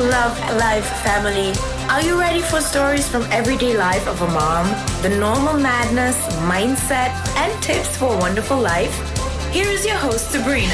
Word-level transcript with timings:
Love 0.00 0.38
Life 0.54 0.86
family. 1.02 1.52
Are 1.90 2.00
you 2.00 2.20
ready 2.20 2.40
for 2.40 2.60
stories 2.60 3.08
from 3.08 3.24
everyday 3.32 3.76
life 3.76 4.06
of 4.06 4.22
a 4.22 4.28
mom? 4.28 4.68
The 5.02 5.08
normal 5.08 5.54
madness, 5.54 6.16
mindset, 6.46 7.10
and 7.36 7.62
tips 7.64 7.96
for 7.96 8.14
a 8.14 8.16
wonderful 8.16 8.58
life? 8.60 8.94
Here 9.50 9.66
is 9.66 9.84
your 9.84 9.96
host, 9.96 10.30
Sabrina. 10.30 10.72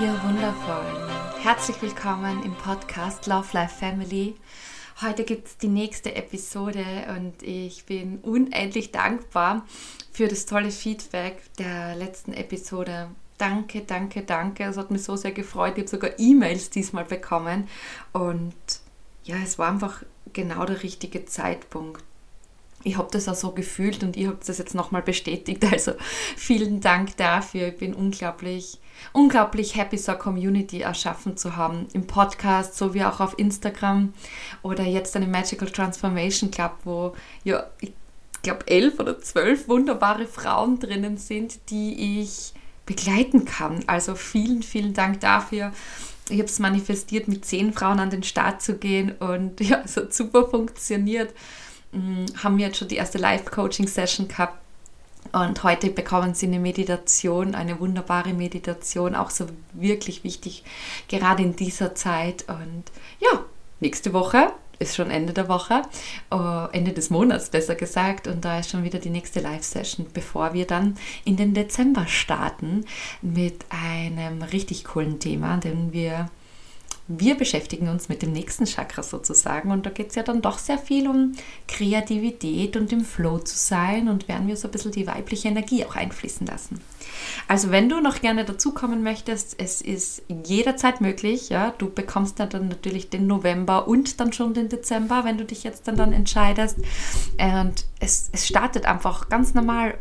Ihr 0.00 0.14
Wundervollen, 0.22 1.10
herzlich 1.42 1.82
willkommen 1.82 2.40
im 2.44 2.54
Podcast 2.54 3.26
Love 3.26 3.48
Life 3.52 3.74
Family. 3.80 4.36
Heute 5.02 5.24
gibt 5.24 5.48
es 5.48 5.58
die 5.58 5.66
nächste 5.66 6.14
Episode 6.14 6.84
und 7.16 7.42
ich 7.42 7.84
bin 7.84 8.18
unendlich 8.18 8.92
dankbar 8.92 9.66
für 10.12 10.28
das 10.28 10.46
tolle 10.46 10.70
Feedback 10.70 11.42
der 11.58 11.96
letzten 11.96 12.32
Episode. 12.32 13.08
Danke, 13.38 13.82
danke, 13.82 14.22
danke. 14.22 14.64
Es 14.64 14.76
hat 14.76 14.90
mich 14.90 15.02
so 15.02 15.16
sehr 15.16 15.32
gefreut. 15.32 15.72
Ich 15.76 15.82
habe 15.82 15.90
sogar 15.90 16.10
E-Mails 16.18 16.70
diesmal 16.70 17.04
bekommen. 17.04 17.68
Und 18.12 18.54
ja, 19.24 19.36
es 19.42 19.58
war 19.58 19.68
einfach 19.68 20.02
genau 20.32 20.64
der 20.64 20.82
richtige 20.82 21.24
Zeitpunkt. 21.24 22.02
Ich 22.84 22.98
habe 22.98 23.08
das 23.10 23.28
auch 23.28 23.34
so 23.34 23.52
gefühlt 23.52 24.02
und 24.02 24.14
ihr 24.16 24.28
habt 24.28 24.46
das 24.48 24.58
jetzt 24.58 24.74
nochmal 24.74 25.02
bestätigt. 25.02 25.64
Also 25.72 25.92
vielen 26.36 26.80
Dank 26.80 27.16
dafür. 27.16 27.68
Ich 27.68 27.78
bin 27.78 27.94
unglaublich 27.94 28.78
unglaublich 29.12 29.76
happy, 29.76 29.98
so 29.98 30.12
eine 30.12 30.20
Community 30.20 30.80
erschaffen 30.80 31.36
zu 31.36 31.56
haben. 31.56 31.86
Im 31.92 32.06
Podcast, 32.06 32.76
sowie 32.76 33.04
auch 33.04 33.20
auf 33.20 33.38
Instagram 33.38 34.12
oder 34.62 34.84
jetzt 34.84 35.16
eine 35.16 35.26
Magical 35.26 35.68
Transformation 35.68 36.50
Club, 36.50 36.72
wo 36.84 37.14
ja, 37.44 37.66
ich 37.80 37.92
glaube, 38.42 38.66
elf 38.66 38.98
oder 39.00 39.20
zwölf 39.20 39.68
wunderbare 39.68 40.26
Frauen 40.26 40.78
drinnen 40.78 41.16
sind, 41.16 41.70
die 41.70 42.20
ich 42.20 42.52
begleiten 42.86 43.44
kann. 43.44 43.84
Also 43.86 44.14
vielen, 44.14 44.62
vielen 44.62 44.94
Dank 44.94 45.20
dafür. 45.20 45.72
Ich 46.28 46.38
habe 46.38 46.48
es 46.48 46.58
manifestiert, 46.58 47.28
mit 47.28 47.44
zehn 47.44 47.72
Frauen 47.72 48.00
an 48.00 48.10
den 48.10 48.22
Start 48.22 48.62
zu 48.62 48.76
gehen 48.76 49.12
und 49.12 49.60
ja, 49.66 49.82
es 49.84 49.96
hat 49.96 50.14
super 50.14 50.48
funktioniert. 50.48 51.34
Hm, 51.92 52.26
haben 52.42 52.58
wir 52.58 52.66
jetzt 52.66 52.78
schon 52.78 52.88
die 52.88 52.96
erste 52.96 53.18
Live-Coaching-Session 53.18 54.28
gehabt 54.28 54.58
und 55.32 55.62
heute 55.64 55.90
bekommen 55.90 56.34
Sie 56.34 56.46
eine 56.46 56.60
Meditation, 56.60 57.54
eine 57.54 57.80
wunderbare 57.80 58.32
Meditation, 58.32 59.14
auch 59.14 59.30
so 59.30 59.46
wirklich 59.72 60.22
wichtig, 60.22 60.64
gerade 61.08 61.42
in 61.42 61.56
dieser 61.56 61.94
Zeit. 61.94 62.44
Und 62.48 62.84
ja, 63.20 63.44
nächste 63.80 64.12
Woche 64.12 64.52
ist 64.84 64.96
schon 64.96 65.10
Ende 65.10 65.32
der 65.32 65.48
Woche, 65.48 65.82
uh, 66.32 66.68
Ende 66.72 66.92
des 66.92 67.10
Monats 67.10 67.50
besser 67.50 67.74
gesagt, 67.74 68.26
und 68.26 68.44
da 68.44 68.60
ist 68.60 68.70
schon 68.70 68.84
wieder 68.84 68.98
die 68.98 69.10
nächste 69.10 69.40
Live-Session, 69.40 70.06
bevor 70.14 70.54
wir 70.54 70.66
dann 70.66 70.96
in 71.24 71.36
den 71.36 71.54
Dezember 71.54 72.06
starten 72.06 72.84
mit 73.20 73.64
einem 73.70 74.42
richtig 74.42 74.84
coolen 74.84 75.18
Thema, 75.18 75.56
denn 75.56 75.92
wir 75.92 76.30
wir 77.06 77.36
beschäftigen 77.36 77.88
uns 77.88 78.08
mit 78.08 78.22
dem 78.22 78.32
nächsten 78.32 78.64
Chakra 78.64 79.02
sozusagen 79.02 79.70
und 79.70 79.84
da 79.84 79.90
geht 79.90 80.10
es 80.10 80.14
ja 80.14 80.22
dann 80.22 80.40
doch 80.40 80.58
sehr 80.58 80.78
viel 80.78 81.06
um 81.06 81.32
Kreativität 81.68 82.76
und 82.76 82.92
im 82.92 83.04
Flow 83.04 83.38
zu 83.38 83.56
sein 83.56 84.08
und 84.08 84.26
werden 84.26 84.48
wir 84.48 84.56
so 84.56 84.68
ein 84.68 84.70
bisschen 84.70 84.92
die 84.92 85.06
weibliche 85.06 85.48
Energie 85.48 85.84
auch 85.84 85.96
einfließen 85.96 86.46
lassen. 86.46 86.80
Also 87.46 87.70
wenn 87.70 87.88
du 87.88 88.00
noch 88.00 88.20
gerne 88.20 88.44
dazukommen 88.44 89.02
möchtest, 89.02 89.60
es 89.60 89.82
ist 89.82 90.22
jederzeit 90.44 91.00
möglich. 91.00 91.50
Ja? 91.50 91.74
Du 91.76 91.90
bekommst 91.90 92.40
dann 92.40 92.68
natürlich 92.68 93.10
den 93.10 93.26
November 93.26 93.86
und 93.86 94.20
dann 94.20 94.32
schon 94.32 94.54
den 94.54 94.68
Dezember, 94.68 95.24
wenn 95.24 95.38
du 95.38 95.44
dich 95.44 95.64
jetzt 95.64 95.86
dann, 95.88 95.96
dann 95.96 96.12
entscheidest. 96.12 96.78
Und 97.38 97.84
es, 98.00 98.30
es 98.32 98.46
startet 98.46 98.86
einfach 98.86 99.28
ganz 99.28 99.54
normal 99.54 99.98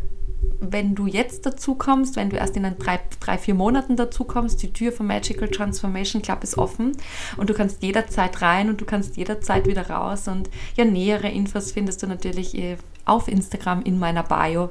wenn 0.60 0.96
du 0.96 1.08
jetzt 1.08 1.46
dazu 1.46 1.76
kommst, 1.76 2.16
wenn 2.16 2.30
du 2.30 2.38
erst 2.38 2.56
in 2.56 2.64
drei, 2.78 3.00
drei, 3.20 3.38
vier 3.38 3.54
Monaten 3.54 3.96
dazu 3.96 4.24
kommst, 4.24 4.62
die 4.64 4.72
Tür 4.72 4.92
vom 4.92 5.08
Magical 5.08 5.50
Transformation 5.50 6.22
Club 6.22 6.44
ist 6.44 6.58
offen 6.58 6.94
und 7.38 7.50
du 7.50 7.54
kannst 7.54 7.84
jederzeit 7.84 8.42
rein 8.42 8.70
und 8.70 8.80
du 8.80 8.86
kannst 8.86 9.18
jederzeit 9.18 9.68
wieder 9.68 9.90
raus. 9.90 10.28
Und 10.28 10.50
ja, 10.76 10.86
nähere 10.86 11.30
Infos 11.30 11.72
findest 11.72 12.02
du 12.04 12.08
natürlich 12.08 12.58
äh, 12.58 12.78
auf 13.06 13.28
Instagram 13.28 13.82
in 13.84 14.00
meiner 14.00 14.24
Bio 14.24 14.70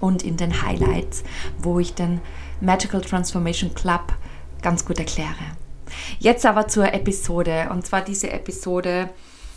und 0.00 0.22
in 0.22 0.36
den 0.36 0.62
Highlights, 0.62 1.24
wo 1.58 1.78
ich 1.78 1.94
den 1.94 2.20
Magical 2.60 3.00
Transformation 3.00 3.74
Club 3.74 4.12
ganz 4.62 4.84
gut 4.84 4.98
erkläre. 4.98 5.34
Jetzt 6.18 6.44
aber 6.44 6.68
zur 6.68 6.92
Episode 6.92 7.68
und 7.70 7.86
zwar 7.86 8.02
diese 8.02 8.30
Episode 8.30 9.10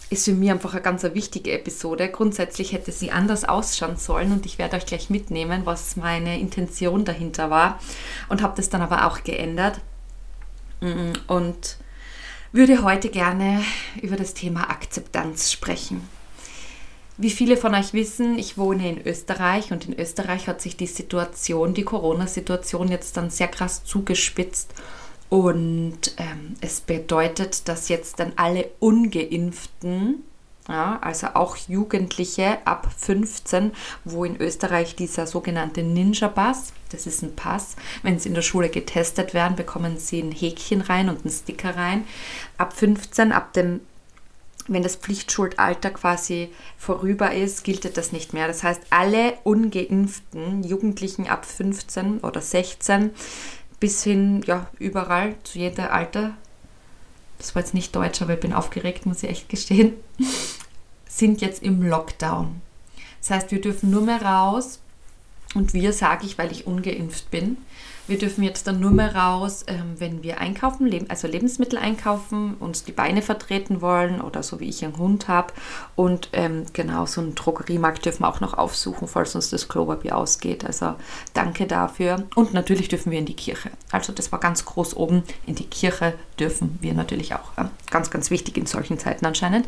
ist 0.10 0.26
für 0.26 0.34
mich 0.34 0.50
einfach 0.50 0.74
eine 0.74 0.82
ganz 0.82 1.04
wichtige 1.04 1.52
Episode. 1.52 2.10
Grundsätzlich 2.10 2.74
hätte 2.74 2.92
sie 2.92 3.12
anders 3.12 3.46
ausschauen 3.46 3.98
sollen 3.98 4.32
und 4.32 4.46
ich 4.46 4.58
werde 4.58 4.78
euch 4.78 4.86
gleich 4.86 5.10
mitnehmen, 5.10 5.62
was 5.66 5.96
meine 5.96 6.40
Intention 6.40 7.06
dahinter 7.06 7.50
war 7.50 7.80
und 8.28 8.42
habe 8.42 8.56
das 8.56 8.70
dann 8.70 8.82
aber 8.82 9.06
auch 9.06 9.24
geändert 9.24 9.80
und 11.28 11.78
würde 12.52 12.84
heute 12.84 13.10
gerne 13.10 13.64
über 14.02 14.16
das 14.16 14.34
Thema 14.34 14.70
Akzeptanz 14.70 15.52
sprechen. 15.52 16.08
Wie 17.18 17.30
viele 17.30 17.58
von 17.58 17.76
euch 17.76 17.94
wissen, 17.94 18.40
ich 18.40 18.58
wohne 18.58 18.90
in 18.90 19.06
Österreich 19.06 19.74
und 19.74 19.90
in 19.90 20.00
Österreich 20.00 20.48
hat 20.48 20.62
sich 20.62 20.78
die 20.78 20.88
Situation, 20.88 21.74
die 21.74 21.84
Corona-Situation 21.84 22.88
jetzt 22.88 23.18
dann 23.18 23.30
sehr 23.30 23.50
krass 23.50 23.84
zugespitzt 23.84 24.74
und 25.30 26.00
ähm, 26.18 26.56
es 26.60 26.82
bedeutet, 26.82 27.68
dass 27.68 27.88
jetzt 27.88 28.20
dann 28.20 28.34
alle 28.36 28.70
ungeimpften, 28.80 30.24
ja, 30.68 31.00
also 31.02 31.28
auch 31.36 31.56
Jugendliche 31.56 32.58
ab 32.66 32.88
15, 32.98 33.72
wo 34.06 34.26
in 34.26 34.40
Österreich 34.40 34.96
dieser 34.96 35.28
sogenannte 35.28 35.84
Ninja-Pass, 35.84 36.74
das 36.92 37.06
ist 37.06 37.22
ein 37.22 37.36
Pass, 37.36 37.76
wenn 38.02 38.20
sie 38.20 38.30
in 38.30 38.36
der 38.36 38.42
Schule 38.42 38.70
getestet 38.70 39.34
werden, 39.34 39.56
bekommen 39.56 39.98
sie 39.98 40.22
ein 40.22 40.32
Häkchen 40.32 40.82
rein 40.82 41.10
und 41.10 41.22
einen 41.22 41.34
Sticker 41.34 41.76
rein. 41.76 42.06
Ab 42.58 42.74
15, 42.74 43.32
ab 43.32 43.54
dem 43.54 43.82
wenn 44.72 44.84
das 44.84 44.98
Pflichtschuldalter 44.98 45.90
quasi 45.90 46.50
vorüber 46.78 47.34
ist, 47.34 47.64
gilt 47.64 47.98
das 47.98 48.12
nicht 48.12 48.34
mehr. 48.34 48.48
Das 48.48 48.62
heißt, 48.62 48.82
alle 48.92 49.34
ungeimpften 49.44 50.64
Jugendlichen 50.64 51.28
ab 51.28 51.46
15 51.46 52.20
oder 52.20 52.40
16 52.40 53.10
bis 53.80 54.04
hin, 54.04 54.42
ja, 54.46 54.68
überall, 54.80 55.36
zu 55.44 55.60
jeder 55.60 55.94
Alter, 55.94 56.36
das 57.38 57.56
war 57.56 57.62
jetzt 57.62 57.74
nicht 57.74 57.96
deutsch, 57.96 58.22
aber 58.22 58.34
ich 58.34 58.40
bin 58.40 58.54
aufgeregt, 58.54 59.06
muss 59.06 59.24
ich 59.24 59.30
echt 59.30 59.50
gestehen, 59.50 59.94
sind 61.08 61.42
jetzt 61.42 61.64
im 61.64 61.82
Lockdown. 61.82 62.62
Das 63.22 63.32
heißt, 63.32 63.52
wir 63.52 63.62
dürfen 63.62 63.90
nur 63.92 64.02
mehr 64.02 64.22
raus. 64.22 64.80
Und 65.56 65.74
wir 65.74 65.94
sage 65.94 66.28
ich, 66.28 66.38
weil 66.38 66.52
ich 66.52 66.68
ungeimpft 66.68 67.32
bin, 67.32 67.58
wir 68.10 68.18
dürfen 68.18 68.44
jetzt 68.44 68.68
dann 68.68 68.80
nur 68.80 68.92
mehr 68.92 69.16
raus, 69.16 69.64
ähm, 69.68 69.96
wenn 69.98 70.24
wir 70.24 70.40
einkaufen, 70.40 70.92
also 71.10 71.28
Lebensmittel 71.28 71.78
einkaufen, 71.78 72.56
uns 72.56 72.84
die 72.84 72.92
Beine 72.92 73.22
vertreten 73.22 73.82
wollen 73.82 74.22
oder 74.22 74.44
so 74.44 74.60
wie 74.60 74.70
ich 74.70 74.84
einen 74.84 74.98
Hund 74.98 75.28
habe. 75.28 75.54
Und 75.96 76.30
ähm, 76.34 76.66
genau, 76.74 77.06
so 77.06 77.22
einen 77.22 77.36
Drogeriemarkt 77.36 78.06
dürfen 78.06 78.24
wir 78.24 78.30
auch 78.30 78.42
noch 78.42 78.54
aufsuchen, 78.56 79.08
falls 79.08 79.36
uns 79.36 79.50
das 79.50 79.68
Klopapier 79.68 80.18
ausgeht. 80.18 80.66
Also 80.66 80.96
danke 81.34 81.68
dafür. 81.68 82.24
Und 82.36 82.54
natürlich 82.54 82.88
dürfen 82.90 83.12
wir 83.12 83.20
in 83.20 83.26
die 83.26 83.36
Kirche. 83.36 83.70
Also 83.92 84.12
das 84.12 84.32
war 84.32 84.40
ganz 84.40 84.66
groß 84.66 84.98
oben. 84.98 85.24
In 85.46 85.56
die 85.56 85.68
Kirche 85.68 86.14
dürfen 86.40 86.78
wir 86.82 86.94
natürlich 86.94 87.34
auch. 87.36 87.58
Äh, 87.58 87.66
ganz, 87.92 88.10
ganz 88.10 88.32
wichtig 88.32 88.58
in 88.58 88.66
solchen 88.66 88.98
Zeiten 88.98 89.26
anscheinend. 89.26 89.68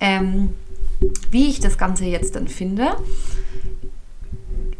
Ähm, 0.00 0.54
wie 1.30 1.48
ich 1.48 1.60
das 1.60 1.78
Ganze 1.78 2.04
jetzt 2.06 2.36
dann 2.36 2.48
finde, 2.48 2.96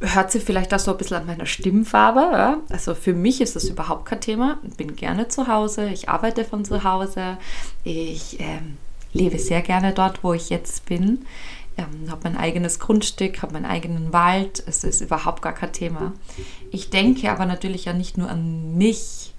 hört 0.01 0.31
sie 0.31 0.41
vielleicht 0.41 0.73
auch 0.75 0.79
so 0.79 0.93
ein 0.93 0.99
bisschen 0.99 1.19
an 1.19 1.27
meiner 1.27 1.47
Stimmfarbe. 1.47 2.21
Ja? 2.21 2.59
Also 2.69 2.95
für 2.95 3.15
mich 3.15 3.41
ist 3.41 3.57
das 3.57 3.65
überhaupt 3.65 4.07
kein 4.07 4.21
Thema. 4.21 4.59
Ich 4.69 4.77
bin 4.77 4.97
gerne 4.97 5.29
zu 5.29 5.49
Hause, 5.49 5.89
ich 5.89 6.09
arbeite 6.09 6.45
von 6.45 6.65
zu 6.65 6.85
Hause, 6.85 7.39
ich 7.85 8.39
ähm, 8.41 8.77
lebe 9.13 9.39
sehr 9.39 9.63
gerne 9.63 9.93
dort, 9.93 10.23
wo 10.23 10.33
ich 10.35 10.51
jetzt 10.51 10.87
bin. 10.87 11.25
Ähm, 11.79 12.11
habe 12.11 12.23
mein 12.25 12.37
eigenes 12.37 12.79
Grundstück, 12.79 13.43
habe 13.43 13.55
meinen 13.55 13.67
eigenen 13.67 14.13
Wald. 14.13 14.63
Es 14.67 14.85
ist 14.85 15.03
überhaupt 15.03 15.43
gar 15.43 15.53
kein 15.53 15.73
Thema. 15.73 16.13
Ich 16.71 16.91
denke 16.91 17.31
aber 17.31 17.45
natürlich 17.47 17.85
ja 17.85 17.93
nicht 17.93 18.17
nur 18.17 18.31
an 18.31 18.77
mich, 18.77 19.35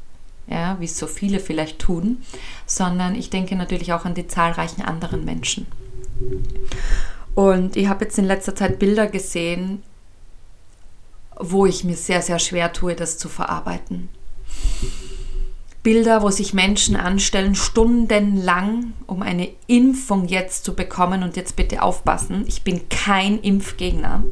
ja, 0.47 0.77
wie 0.79 0.85
es 0.85 0.97
so 0.97 1.07
viele 1.07 1.39
vielleicht 1.39 1.79
tun, 1.79 2.23
sondern 2.65 3.15
ich 3.15 3.29
denke 3.29 3.55
natürlich 3.55 3.93
auch 3.93 4.05
an 4.05 4.13
die 4.13 4.27
zahlreichen 4.27 4.81
anderen 4.81 5.25
Menschen. 5.25 5.65
Und 7.35 7.75
ich 7.75 7.87
habe 7.87 8.05
jetzt 8.05 8.17
in 8.17 8.25
letzter 8.25 8.55
Zeit 8.55 8.79
Bilder 8.79 9.07
gesehen, 9.07 9.83
wo 11.39 11.65
ich 11.65 11.83
mir 11.83 11.95
sehr, 11.95 12.21
sehr 12.21 12.39
schwer 12.39 12.73
tue, 12.73 12.95
das 12.95 13.17
zu 13.17 13.29
verarbeiten. 13.29 14.09
Bilder, 15.87 16.21
wo 16.21 16.29
sich 16.31 16.53
Menschen 16.53 16.97
anstellen, 16.97 17.55
stundenlang, 17.55 18.91
um 19.05 19.21
eine 19.21 19.47
Impfung 19.67 20.27
jetzt 20.27 20.65
zu 20.65 20.75
bekommen. 20.75 21.23
Und 21.23 21.37
jetzt 21.37 21.55
bitte 21.55 21.81
aufpassen, 21.81 22.43
ich 22.45 22.63
bin 22.63 22.89
kein 22.89 23.39
Impfgegner. 23.39 24.23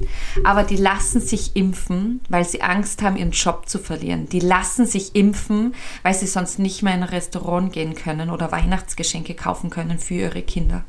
Aber 0.44 0.63
die 0.63 0.75
lassen 0.75 1.22
sich 1.22 1.56
impfen, 1.56 2.19
weil 2.28 2.44
sie 2.44 2.62
Angst 2.62 3.02
haben, 3.02 3.16
ihren 3.16 3.31
Job 3.31 3.69
zu 3.69 3.80
verlieren. 3.80 4.28
Die 4.28 4.42
lassen 4.42 4.86
sich 4.86 5.16
impfen, 5.16 5.74
weil 6.04 6.13
sie 6.13 6.28
sonst 6.28 6.60
nicht 6.60 6.84
mehr 6.84 6.94
in 6.94 7.04
ein 7.04 7.10
Restaurant 7.10 7.72
gehen 7.72 7.96
können 7.96 8.31
oder 8.31 8.51
Weihnachtsgeschenke 8.51 9.34
kaufen 9.34 9.69
können 9.69 9.98
für 9.98 10.16
ihre 10.16 10.42
Kinder. 10.42 10.84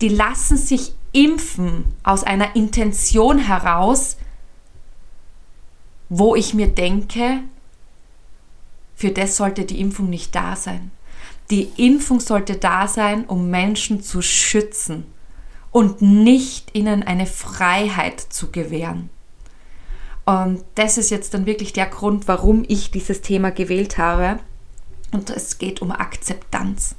Die 0.00 0.08
lassen 0.08 0.56
sich 0.56 0.94
impfen 1.12 1.84
aus 2.02 2.24
einer 2.24 2.56
Intention 2.56 3.38
heraus, 3.38 4.16
wo 6.16 6.36
ich 6.36 6.54
mir 6.54 6.68
denke, 6.68 7.40
für 8.94 9.10
das 9.10 9.36
sollte 9.36 9.64
die 9.64 9.80
Impfung 9.80 10.08
nicht 10.08 10.32
da 10.32 10.54
sein. 10.54 10.92
Die 11.50 11.72
Impfung 11.76 12.20
sollte 12.20 12.54
da 12.54 12.86
sein, 12.86 13.24
um 13.24 13.50
Menschen 13.50 14.00
zu 14.00 14.22
schützen 14.22 15.06
und 15.72 16.02
nicht 16.02 16.70
ihnen 16.72 17.02
eine 17.02 17.26
Freiheit 17.26 18.20
zu 18.20 18.52
gewähren. 18.52 19.10
Und 20.24 20.62
das 20.76 20.98
ist 20.98 21.10
jetzt 21.10 21.34
dann 21.34 21.46
wirklich 21.46 21.72
der 21.72 21.86
Grund, 21.86 22.28
warum 22.28 22.64
ich 22.68 22.92
dieses 22.92 23.20
Thema 23.20 23.50
gewählt 23.50 23.98
habe. 23.98 24.38
Und 25.10 25.30
es 25.30 25.58
geht 25.58 25.82
um 25.82 25.90
Akzeptanz. 25.90 26.94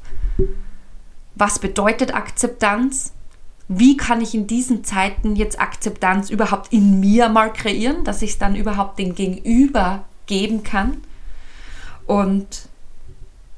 Was 1.36 1.60
bedeutet 1.60 2.14
Akzeptanz? 2.14 3.14
Wie 3.68 3.98
kann 3.98 4.22
ich 4.22 4.36
in 4.36 4.48
diesen 4.48 4.84
Zeiten 4.84 5.36
jetzt 5.36 5.60
Akzeptanz 5.60 6.30
überhaupt 6.30 6.72
in 6.72 7.00
mir 7.00 7.30
mal 7.30 7.52
kreieren, 7.52 8.04
dass 8.04 8.22
ich 8.22 8.32
es 8.32 8.38
dann 8.38 8.56
überhaupt 8.56 9.00
den 9.00 9.16
Gegenüber 9.16 10.06
geben 10.28 10.64
kann? 10.64 11.02
Und 12.06 12.70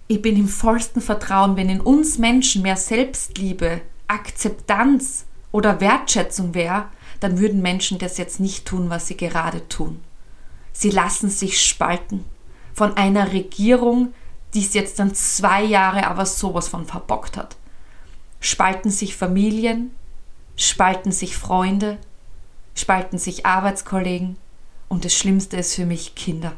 ich 0.08 0.22
bin 0.22 0.38
im 0.38 0.48
vollsten 0.48 1.02
Vertrauen, 1.02 1.58
wenn 1.58 1.70
in 1.70 1.82
uns 1.82 2.18
Menschen 2.18 2.62
mehr 2.62 2.78
Selbstliebe, 2.78 3.82
Akzeptanz 4.08 5.26
oder 5.52 5.82
Wertschätzung 5.82 6.54
wäre, 6.54 6.86
dann 7.20 7.40
würden 7.40 7.62
Menschen 7.62 7.98
das 7.98 8.18
jetzt 8.18 8.40
nicht 8.40 8.66
tun, 8.66 8.90
was 8.90 9.08
sie 9.08 9.18
gerade 9.18 9.68
tun. 9.68 10.00
Sie 10.72 10.92
lassen 10.92 11.30
sich 11.30 11.62
spalten 11.62 12.24
von 12.74 12.96
einer 12.96 13.34
Regierung, 13.34 14.14
die 14.54 14.62
es 14.62 14.74
jetzt 14.74 15.00
dann 15.00 15.14
zwei 15.14 15.64
Jahre 15.64 16.08
aber 16.08 16.26
sowas 16.26 16.70
von 16.70 16.86
verbockt 16.86 17.36
hat. 17.36 17.58
Spalten 18.40 18.92
sich 18.92 19.16
Familien, 19.16 19.92
spalten 20.58 21.14
sich 21.14 21.38
Freunde, 21.38 21.98
spalten 22.76 23.18
sich 23.18 23.46
Arbeitskollegen 23.46 24.36
und 24.90 25.06
das 25.06 25.14
Schlimmste 25.14 25.56
ist 25.56 25.76
für 25.76 25.86
mich 25.86 26.16
Kinder 26.16 26.54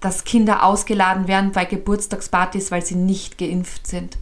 dass 0.00 0.24
Kinder 0.24 0.64
ausgeladen 0.64 1.28
werden 1.28 1.52
bei 1.52 1.66
Geburtstagspartys, 1.66 2.70
weil 2.70 2.84
sie 2.84 2.94
nicht 2.94 3.38
geimpft 3.38 3.86
sind. 3.86 4.18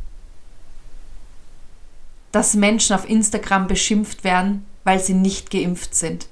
Dass 2.32 2.55
Menschen 2.55 2.94
auf 2.94 3.08
Instagram 3.08 3.69
beschimpft 3.69 4.25
werden, 4.25 4.66
weil 4.84 4.99
sie 4.99 5.14
nicht 5.14 5.50
geimpft 5.50 5.94
sind. 5.94 6.26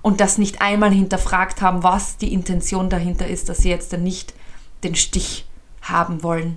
Und 0.00 0.20
das 0.20 0.38
nicht 0.38 0.62
einmal 0.62 0.92
hinterfragt 0.92 1.60
haben, 1.60 1.82
was 1.82 2.16
die 2.16 2.32
Intention 2.32 2.88
dahinter 2.88 3.26
ist, 3.26 3.48
dass 3.48 3.58
sie 3.58 3.70
jetzt 3.70 3.92
nicht 3.92 4.34
den 4.82 4.94
Stich 4.94 5.46
haben 5.82 6.22
wollen. 6.22 6.56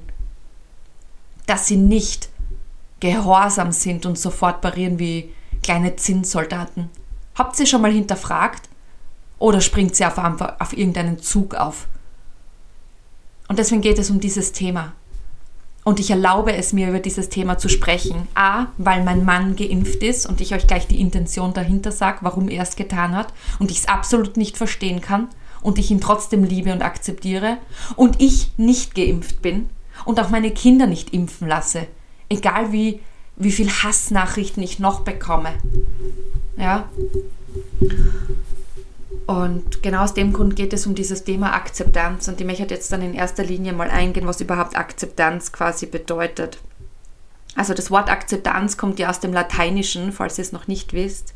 Dass 1.45 1.67
sie 1.67 1.77
nicht 1.77 2.29
gehorsam 2.99 3.71
sind 3.71 4.05
und 4.05 4.17
sofort 4.17 4.61
parieren 4.61 4.99
wie 4.99 5.31
kleine 5.63 5.95
Zinssoldaten. 5.95 6.89
Habt 7.35 7.59
ihr 7.59 7.65
schon 7.65 7.81
mal 7.81 7.91
hinterfragt? 7.91 8.69
Oder 9.37 9.61
springt 9.61 9.95
sie 9.95 10.05
auf, 10.05 10.17
auf 10.17 10.77
irgendeinen 10.77 11.19
Zug 11.19 11.55
auf? 11.55 11.87
Und 13.47 13.57
deswegen 13.57 13.81
geht 13.81 13.97
es 13.97 14.09
um 14.09 14.19
dieses 14.19 14.51
Thema. 14.51 14.93
Und 15.85 15.99
ich 15.99 16.11
erlaube 16.11 16.53
es 16.53 16.73
mir, 16.73 16.89
über 16.89 16.99
dieses 16.99 17.29
Thema 17.29 17.57
zu 17.57 17.69
sprechen. 17.69 18.27
A, 18.35 18.67
weil 18.77 19.03
mein 19.03 19.23
Mann 19.23 19.55
geimpft 19.55 20.03
ist 20.03 20.27
und 20.27 20.41
ich 20.41 20.53
euch 20.53 20.67
gleich 20.67 20.87
die 20.87 20.99
Intention 20.99 21.53
dahinter 21.53 21.91
sage, 21.91 22.19
warum 22.21 22.49
er 22.49 22.63
es 22.63 22.75
getan 22.75 23.15
hat 23.15 23.33
und 23.59 23.71
ich 23.71 23.79
es 23.79 23.87
absolut 23.87 24.37
nicht 24.37 24.57
verstehen 24.57 25.01
kann 25.01 25.29
und 25.61 25.79
ich 25.79 25.89
ihn 25.89 26.01
trotzdem 26.01 26.43
liebe 26.43 26.73
und 26.73 26.81
akzeptiere 26.81 27.57
und 27.95 28.21
ich 28.21 28.51
nicht 28.57 28.93
geimpft 28.93 29.41
bin 29.41 29.69
und 30.05 30.19
auch 30.19 30.29
meine 30.29 30.51
Kinder 30.51 30.85
nicht 30.85 31.13
impfen 31.13 31.47
lasse. 31.47 31.87
Egal 32.29 32.71
wie, 32.71 33.01
wie 33.35 33.51
viel 33.51 33.69
Hassnachrichten 33.69 34.63
ich 34.63 34.79
noch 34.79 35.01
bekomme. 35.01 35.53
Ja. 36.57 36.89
Und 39.25 39.83
genau 39.83 40.03
aus 40.03 40.13
dem 40.13 40.33
Grund 40.33 40.55
geht 40.55 40.73
es 40.73 40.87
um 40.87 40.95
dieses 40.95 41.23
Thema 41.23 41.53
Akzeptanz. 41.53 42.27
Und 42.27 42.39
ich 42.39 42.47
möchte 42.47 42.63
jetzt 42.63 42.91
dann 42.91 43.01
in 43.01 43.13
erster 43.13 43.43
Linie 43.43 43.73
mal 43.73 43.89
eingehen, 43.89 44.27
was 44.27 44.41
überhaupt 44.41 44.75
Akzeptanz 44.75 45.51
quasi 45.51 45.85
bedeutet. 45.85 46.59
Also 47.55 47.73
das 47.73 47.91
Wort 47.91 48.09
Akzeptanz 48.09 48.77
kommt 48.77 48.99
ja 48.99 49.09
aus 49.09 49.19
dem 49.19 49.33
Lateinischen, 49.33 50.11
falls 50.11 50.37
ihr 50.37 50.43
es 50.43 50.51
noch 50.51 50.67
nicht 50.67 50.93
wisst. 50.93 51.33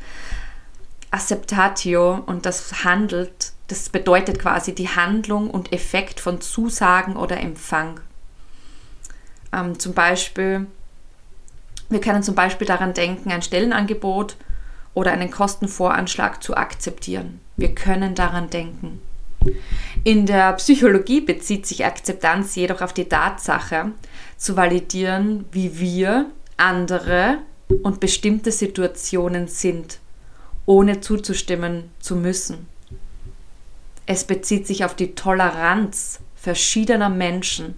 Acceptatio 1.12 2.24
und 2.26 2.46
das 2.46 2.84
handelt, 2.84 3.54
das 3.68 3.90
bedeutet 3.90 4.40
quasi 4.40 4.74
die 4.74 4.90
Handlung 4.90 5.50
und 5.50 5.72
Effekt 5.72 6.20
von 6.20 6.42
Zusagen 6.42 7.16
oder 7.16 7.40
Empfang. 7.40 8.00
Ähm, 9.52 9.78
zum 9.78 9.94
Beispiel, 9.94 10.66
wir 11.94 12.02
können 12.02 12.24
zum 12.24 12.36
Beispiel 12.36 12.68
daran 12.68 12.94
denken, 12.94 13.32
ein 13.32 13.42
Stellenangebot 13.42 14.36
oder 14.94 15.12
einen 15.12 15.32
Kostenvoranschlag 15.32 16.44
zu 16.44 16.56
akzeptieren. 16.56 17.40
Wir 17.56 17.74
können 17.74 18.16
daran 18.16 18.50
denken. 18.50 19.02
In 20.04 20.26
der 20.26 20.54
Psychologie 20.54 21.22
bezieht 21.22 21.66
sich 21.66 21.86
Akzeptanz 21.86 22.56
jedoch 22.56 22.82
auf 22.82 22.94
die 22.94 23.10
Tatsache, 23.10 23.92
zu 24.38 24.56
validieren, 24.56 25.46
wie 25.52 25.80
wir, 25.80 26.30
andere 26.58 27.40
und 27.82 28.00
bestimmte 28.00 28.52
Situationen 28.52 29.48
sind, 29.48 30.00
ohne 30.66 31.02
zuzustimmen 31.02 31.90
zu 32.00 32.16
müssen. 32.16 32.68
Es 34.06 34.26
bezieht 34.26 34.68
sich 34.68 34.84
auf 34.84 34.96
die 34.96 35.16
Toleranz 35.16 36.20
verschiedener 36.36 37.10
Menschen, 37.10 37.76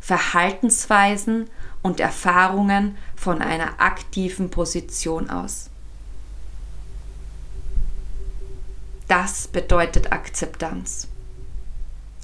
Verhaltensweisen 0.00 1.48
und 1.82 2.00
Erfahrungen 2.00 2.96
von 3.16 3.40
einer 3.40 3.80
aktiven 3.80 4.50
Position 4.50 5.30
aus. 5.30 5.70
Das 9.08 9.48
bedeutet 9.48 10.12
Akzeptanz. 10.12 11.08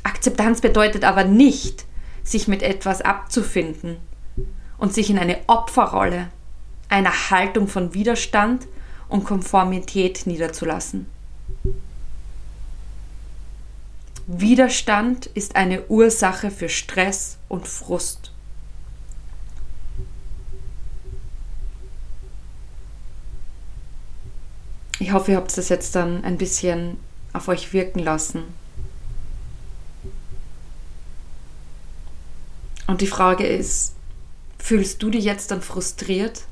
Akzeptanz 0.03 0.61
bedeutet 0.61 1.05
aber 1.05 1.25
nicht, 1.25 1.87
sich 2.23 2.47
mit 2.47 2.63
etwas 2.63 3.01
abzufinden 3.01 3.97
und 4.77 4.93
sich 4.93 5.09
in 5.09 5.19
eine 5.19 5.39
Opferrolle, 5.47 6.29
einer 6.89 7.31
Haltung 7.31 7.69
von 7.69 7.95
Widerstand 7.95 8.67
und 9.09 9.25
Konformität 9.25 10.27
niederzulassen. 10.27 11.07
Widerstand 14.27 15.27
ist 15.27 15.57
eine 15.57 15.87
Ursache 15.87 16.51
für 16.51 16.69
Stress 16.69 17.39
und 17.49 17.67
Frust. 17.69 18.34
Ich 24.99 25.13
hoffe, 25.13 25.33
ihr 25.33 25.37
habt 25.37 25.57
das 25.57 25.69
jetzt 25.69 25.95
dann 25.95 26.25
ein 26.25 26.39
bisschen 26.39 26.99
auf 27.33 27.49
euch 27.49 27.73
wirken 27.73 27.99
lassen. 27.99 28.45
Und 32.87 33.01
die 33.01 33.07
Frage 33.07 33.47
ist, 33.47 33.95
fühlst 34.59 35.03
du 35.03 35.11
dich 35.11 35.25
jetzt 35.25 35.51
dann 35.51 35.63
frustriert? 35.63 36.45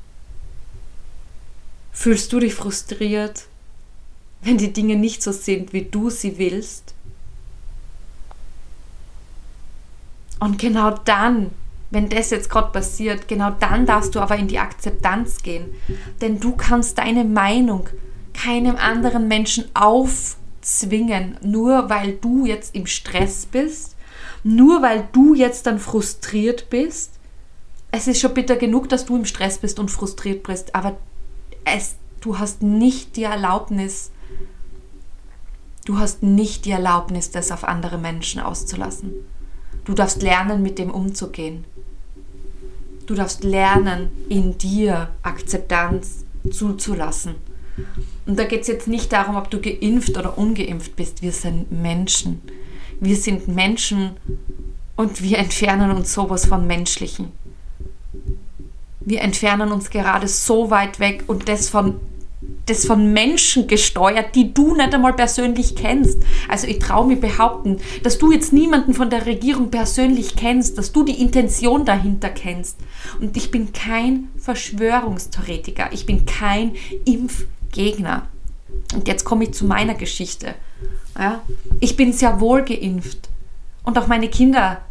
Fühlst 1.91 2.33
du 2.33 2.39
dich 2.39 2.55
frustriert, 2.55 3.45
wenn 4.41 4.57
die 4.57 4.73
Dinge 4.73 4.95
nicht 4.95 5.23
so 5.23 5.31
sind, 5.31 5.73
wie 5.73 5.83
du 5.83 6.09
sie 6.09 6.37
willst? 6.37 6.93
Und 10.39 10.59
genau 10.59 10.91
dann, 11.05 11.51
wenn 11.91 12.09
das 12.09 12.31
jetzt 12.31 12.49
gerade 12.49 12.71
passiert, 12.71 13.27
genau 13.27 13.51
dann 13.51 13.85
darfst 13.85 14.15
du 14.15 14.19
aber 14.19 14.35
in 14.35 14.47
die 14.47 14.59
Akzeptanz 14.59 15.43
gehen. 15.43 15.73
Denn 16.19 16.39
du 16.39 16.55
kannst 16.57 16.97
deine 16.97 17.23
Meinung 17.23 17.87
keinem 18.33 18.75
anderen 18.75 19.27
Menschen 19.27 19.65
aufzwingen, 19.73 21.37
nur 21.41 21.89
weil 21.89 22.13
du 22.13 22.45
jetzt 22.45 22.75
im 22.75 22.85
Stress 22.85 23.45
bist, 23.45 23.95
nur 24.43 24.81
weil 24.81 25.07
du 25.11 25.33
jetzt 25.33 25.65
dann 25.65 25.79
frustriert 25.79 26.69
bist. 26.69 27.11
Es 27.91 28.07
ist 28.07 28.19
schon 28.19 28.33
bitter 28.33 28.55
genug, 28.55 28.89
dass 28.89 29.05
du 29.05 29.15
im 29.15 29.25
Stress 29.25 29.59
bist 29.59 29.79
und 29.79 29.91
frustriert 29.91 30.43
bist, 30.43 30.73
aber 30.75 30.97
es, 31.63 31.95
du 32.21 32.39
hast 32.39 32.61
nicht 32.61 33.15
die 33.15 33.23
Erlaubnis, 33.23 34.11
du 35.85 35.99
hast 35.99 36.23
nicht 36.23 36.65
die 36.65 36.71
Erlaubnis, 36.71 37.31
das 37.31 37.51
auf 37.51 37.63
andere 37.63 37.97
Menschen 37.97 38.41
auszulassen. 38.41 39.13
Du 39.85 39.93
darfst 39.93 40.21
lernen, 40.21 40.61
mit 40.61 40.79
dem 40.79 40.89
umzugehen. 40.89 41.65
Du 43.05 43.15
darfst 43.15 43.43
lernen, 43.43 44.11
in 44.29 44.57
dir 44.57 45.09
Akzeptanz 45.23 46.25
zuzulassen. 46.49 47.35
Und 48.25 48.39
da 48.39 48.45
geht 48.45 48.61
es 48.61 48.67
jetzt 48.67 48.87
nicht 48.87 49.11
darum, 49.11 49.35
ob 49.35 49.49
du 49.49 49.59
geimpft 49.59 50.17
oder 50.17 50.37
ungeimpft 50.37 50.95
bist. 50.95 51.21
Wir 51.21 51.31
sind 51.31 51.71
Menschen. 51.71 52.41
Wir 52.99 53.17
sind 53.17 53.47
Menschen 53.47 54.11
und 54.95 55.21
wir 55.21 55.39
entfernen 55.39 55.91
uns 55.91 56.13
sowas 56.13 56.45
von 56.45 56.65
Menschlichen. 56.67 57.31
Wir 59.01 59.21
entfernen 59.21 59.71
uns 59.71 59.89
gerade 59.89 60.27
so 60.27 60.69
weit 60.69 60.99
weg 60.99 61.25
und 61.27 61.49
das 61.49 61.69
von, 61.69 61.99
das 62.65 62.85
von 62.85 63.11
Menschen 63.11 63.67
gesteuert, 63.67 64.35
die 64.35 64.53
du 64.53 64.75
nicht 64.75 64.93
einmal 64.93 65.13
persönlich 65.13 65.75
kennst. 65.75 66.23
Also 66.47 66.67
ich 66.67 66.79
traue 66.79 67.07
mir 67.07 67.17
behaupten, 67.19 67.79
dass 68.03 68.17
du 68.17 68.31
jetzt 68.31 68.53
niemanden 68.53 68.93
von 68.93 69.09
der 69.09 69.25
Regierung 69.25 69.71
persönlich 69.71 70.37
kennst, 70.37 70.77
dass 70.77 70.93
du 70.93 71.03
die 71.03 71.19
Intention 71.21 71.83
dahinter 71.83 72.29
kennst. 72.29 72.79
Und 73.19 73.35
ich 73.35 73.51
bin 73.51 73.73
kein 73.73 74.29
Verschwörungstheoretiker, 74.37 75.91
ich 75.91 76.05
bin 76.05 76.25
kein 76.25 76.75
Impf 77.03 77.45
Gegner. 77.73 78.27
Und 78.93 79.07
jetzt 79.07 79.25
komme 79.25 79.43
ich 79.43 79.53
zu 79.53 79.65
meiner 79.65 79.95
Geschichte. 79.95 80.55
Ja, 81.17 81.41
ich 81.79 81.95
bin 81.95 82.11
sehr 82.13 82.39
wohl 82.39 82.63
geimpft 82.63 83.29
Und 83.83 83.97
auch 83.97 84.07
meine 84.07 84.29
Kinder 84.29 84.81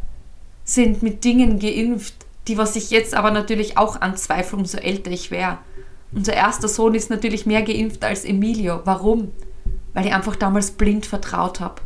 sind 0.65 1.03
mit 1.03 1.25
Dingen 1.25 1.59
geimpft, 1.59 2.15
die 2.47 2.59
was 2.59 2.77
ich 2.77 2.91
jetzt 2.91 3.15
aber 3.15 3.31
natürlich 3.31 3.79
auch 3.79 4.01
anzweifle, 4.01 4.59
umso 4.59 4.79
älter 4.79 5.11
ich 5.11 5.31
wäre. 5.31 5.59
Unser 6.13 6.35
erster 6.35 6.69
Sohn 6.69 6.95
ist 6.95 7.11
natürlich 7.11 7.47
mehr 7.47 7.63
geimpft 7.63 8.05
als 8.05 8.25
Emilio. 8.25 8.83
Warum? 8.85 9.33
Weil 9.95 10.07
ich 10.07 10.15
einfach 10.15 10.37
damals 10.37 10.73
blind 10.73 11.07
vertraut 11.07 11.61
habe. 11.61 11.81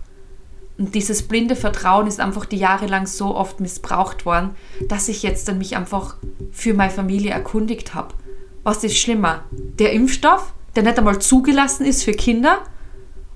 Und 0.79 0.95
dieses 0.95 1.23
blinde 1.23 1.57
Vertrauen 1.57 2.07
ist 2.07 2.21
einfach 2.21 2.45
die 2.45 2.59
Jahre 2.59 2.87
lang 2.87 3.07
so 3.07 3.35
oft 3.35 3.61
missbraucht 3.61 4.27
worden, 4.27 4.51
dass 4.89 5.09
ich 5.09 5.23
jetzt 5.23 5.49
dann 5.49 5.59
mich 5.59 5.77
einfach 5.77 6.17
für 6.53 6.75
meine 6.75 6.91
Familie 6.91 7.31
erkundigt 7.31 7.95
habe. 7.95 8.15
Was 8.63 8.85
ist 8.85 8.99
schlimmer? 8.99 9.45
Der 9.51 9.93
Impfstoff, 9.93 10.53
der 10.77 10.83
nicht 10.83 10.99
einmal 10.99 11.21
zugelassen 11.21 11.87
ist 11.87 12.05
für 12.05 12.13
Kinder, 12.13 12.63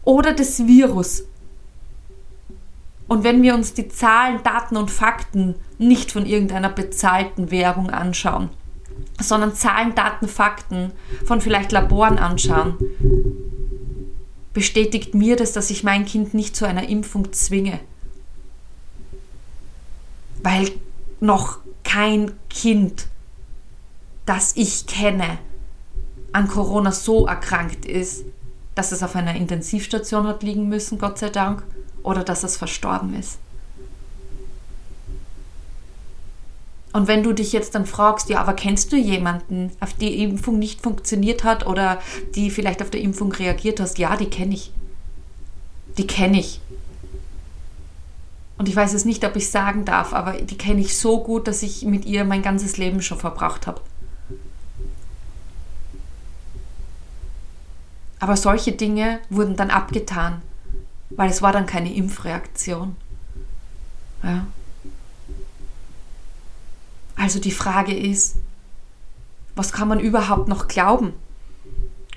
oder 0.04 0.32
das 0.32 0.66
Virus? 0.66 1.25
Und 3.09 3.25
wenn 3.25 3.42
wir 3.42 3.54
uns 3.54 3.75
die 3.75 3.88
Zahlen, 3.88 4.40
Daten 4.44 4.76
und 4.76 4.90
Fakten 4.90 5.56
nicht 5.78 6.12
von 6.12 6.26
irgendeiner 6.26 6.68
bezahlten 6.68 7.50
Werbung 7.50 7.90
anschauen, 7.90 8.50
sondern 9.20 9.54
Zahlen, 9.54 9.94
Daten, 9.94 10.28
Fakten 10.28 10.92
von 11.25 11.40
vielleicht 11.40 11.73
Laboren 11.73 12.18
anschauen, 12.18 12.76
bestätigt 14.52 15.14
mir 15.14 15.37
das, 15.37 15.52
dass 15.52 15.70
ich 15.70 15.82
mein 15.82 16.04
Kind 16.04 16.35
nicht 16.35 16.54
zu 16.54 16.66
einer 16.66 16.88
Impfung 16.88 17.32
zwinge. 17.32 17.80
Weil 20.42 20.70
noch 21.18 21.59
kein 21.82 22.32
Kind, 22.49 23.06
das 24.25 24.56
ich 24.56 24.87
kenne, 24.87 25.38
an 26.32 26.49
Corona 26.49 26.92
so 26.92 27.26
erkrankt 27.26 27.84
ist, 27.84 28.25
dass 28.75 28.92
es 28.92 29.02
auf 29.02 29.16
einer 29.16 29.34
Intensivstation 29.34 30.26
hat 30.26 30.42
liegen 30.42 30.68
müssen, 30.68 30.99
Gott 30.99 31.18
sei 31.18 31.30
Dank, 31.30 31.62
oder 32.02 32.25
dass 32.25 32.44
es 32.44 32.56
verstorben 32.56 33.14
ist. 33.14 33.38
Und 36.92 37.06
wenn 37.06 37.22
du 37.22 37.32
dich 37.32 37.52
jetzt 37.52 37.75
dann 37.75 37.87
fragst, 37.87 38.30
ja, 38.30 38.40
aber 38.40 38.54
kennst 38.54 38.90
du 38.92 38.96
jemanden, 38.96 39.70
auf 39.78 39.92
die 39.92 40.22
Impfung 40.22 40.58
nicht 40.58 40.80
funktioniert 40.80 41.44
hat 41.44 41.66
oder 41.66 42.00
die 42.34 42.50
vielleicht 42.50 42.82
auf 42.82 42.90
der 42.90 43.00
Impfung 43.00 43.30
reagiert 43.32 43.78
hast? 43.78 43.99
Ja, 43.99 44.16
die 44.16 44.28
kenne 44.28 44.54
ich. 44.54 44.72
Die 45.99 46.06
kenne 46.06 46.40
ich. 46.40 46.60
Und 48.58 48.68
ich 48.68 48.75
weiß 48.75 48.92
es 48.92 49.04
nicht, 49.04 49.25
ob 49.25 49.37
ich 49.37 49.50
sagen 49.50 49.84
darf, 49.84 50.12
aber 50.12 50.32
die 50.32 50.58
kenne 50.58 50.80
ich 50.80 50.99
so 50.99 51.22
gut, 51.22 51.46
dass 51.46 51.62
ich 51.62 51.84
mit 51.84 52.04
ihr 52.04 52.25
mein 52.25 52.42
ganzes 52.42 52.76
Leben 52.76 53.02
schon 53.02 53.18
verbracht 53.18 53.66
habe. 53.66 53.80
Aber 58.20 58.36
solche 58.36 58.72
Dinge 58.72 59.18
wurden 59.30 59.56
dann 59.56 59.70
abgetan, 59.70 60.42
weil 61.10 61.30
es 61.30 61.42
war 61.42 61.52
dann 61.52 61.66
keine 61.66 61.92
Impfreaktion. 61.92 62.94
Ja. 64.22 64.46
Also 67.16 67.40
die 67.40 67.50
Frage 67.50 67.96
ist, 67.96 68.36
was 69.56 69.72
kann 69.72 69.88
man 69.88 70.00
überhaupt 70.00 70.48
noch 70.48 70.68
glauben? 70.68 71.14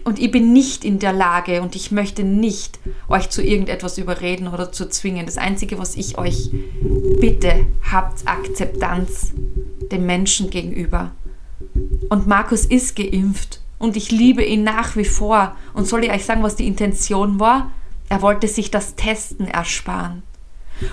Und 0.04 0.20
ich 0.20 0.32
bin 0.32 0.52
nicht 0.52 0.84
in 0.84 1.00
der 1.00 1.14
Lage 1.14 1.62
und 1.62 1.78
ich 1.78 1.92
möchte 1.92 2.26
nicht 2.26 2.80
euch 3.08 3.30
zu 3.30 3.42
irgendetwas 3.42 3.98
überreden 3.98 4.50
oder 4.50 4.74
zu 4.74 4.90
zwingen. 4.90 5.26
Das 5.26 5.38
Einzige, 5.38 5.80
was 5.80 5.96
ich 5.96 6.18
euch 6.18 6.52
bitte, 7.22 7.66
habt 7.90 8.28
Akzeptanz 8.28 9.32
dem 9.90 10.06
Menschen 10.06 10.50
gegenüber. 10.50 11.12
Und 12.10 12.28
Markus 12.28 12.66
ist 12.66 12.98
geimpft 12.98 13.63
und 13.84 13.98
ich 13.98 14.12
liebe 14.12 14.46
ihn 14.46 14.64
nach 14.64 14.96
wie 14.96 15.04
vor. 15.04 15.58
Und 15.74 15.90
soll 15.90 16.06
ich 16.06 16.12
euch 16.12 16.24
sagen, 16.24 16.42
was 16.42 16.56
die 16.56 16.68
Intention 16.68 17.42
war? 17.42 17.70
Er 18.08 18.22
wollte 18.22 18.48
sich 18.48 18.72
das 18.72 18.96
Testen 18.96 19.46
ersparen. 19.46 20.24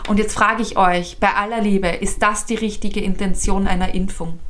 Und 0.08 0.18
jetzt 0.18 0.34
frage 0.34 0.62
ich 0.62 0.76
euch, 0.76 1.18
bei 1.20 1.32
aller 1.32 1.60
Liebe, 1.60 1.86
ist 1.86 2.20
das 2.20 2.46
die 2.46 2.56
richtige 2.56 3.00
Intention 3.00 3.68
einer 3.68 3.94
Impfung? 3.94 4.40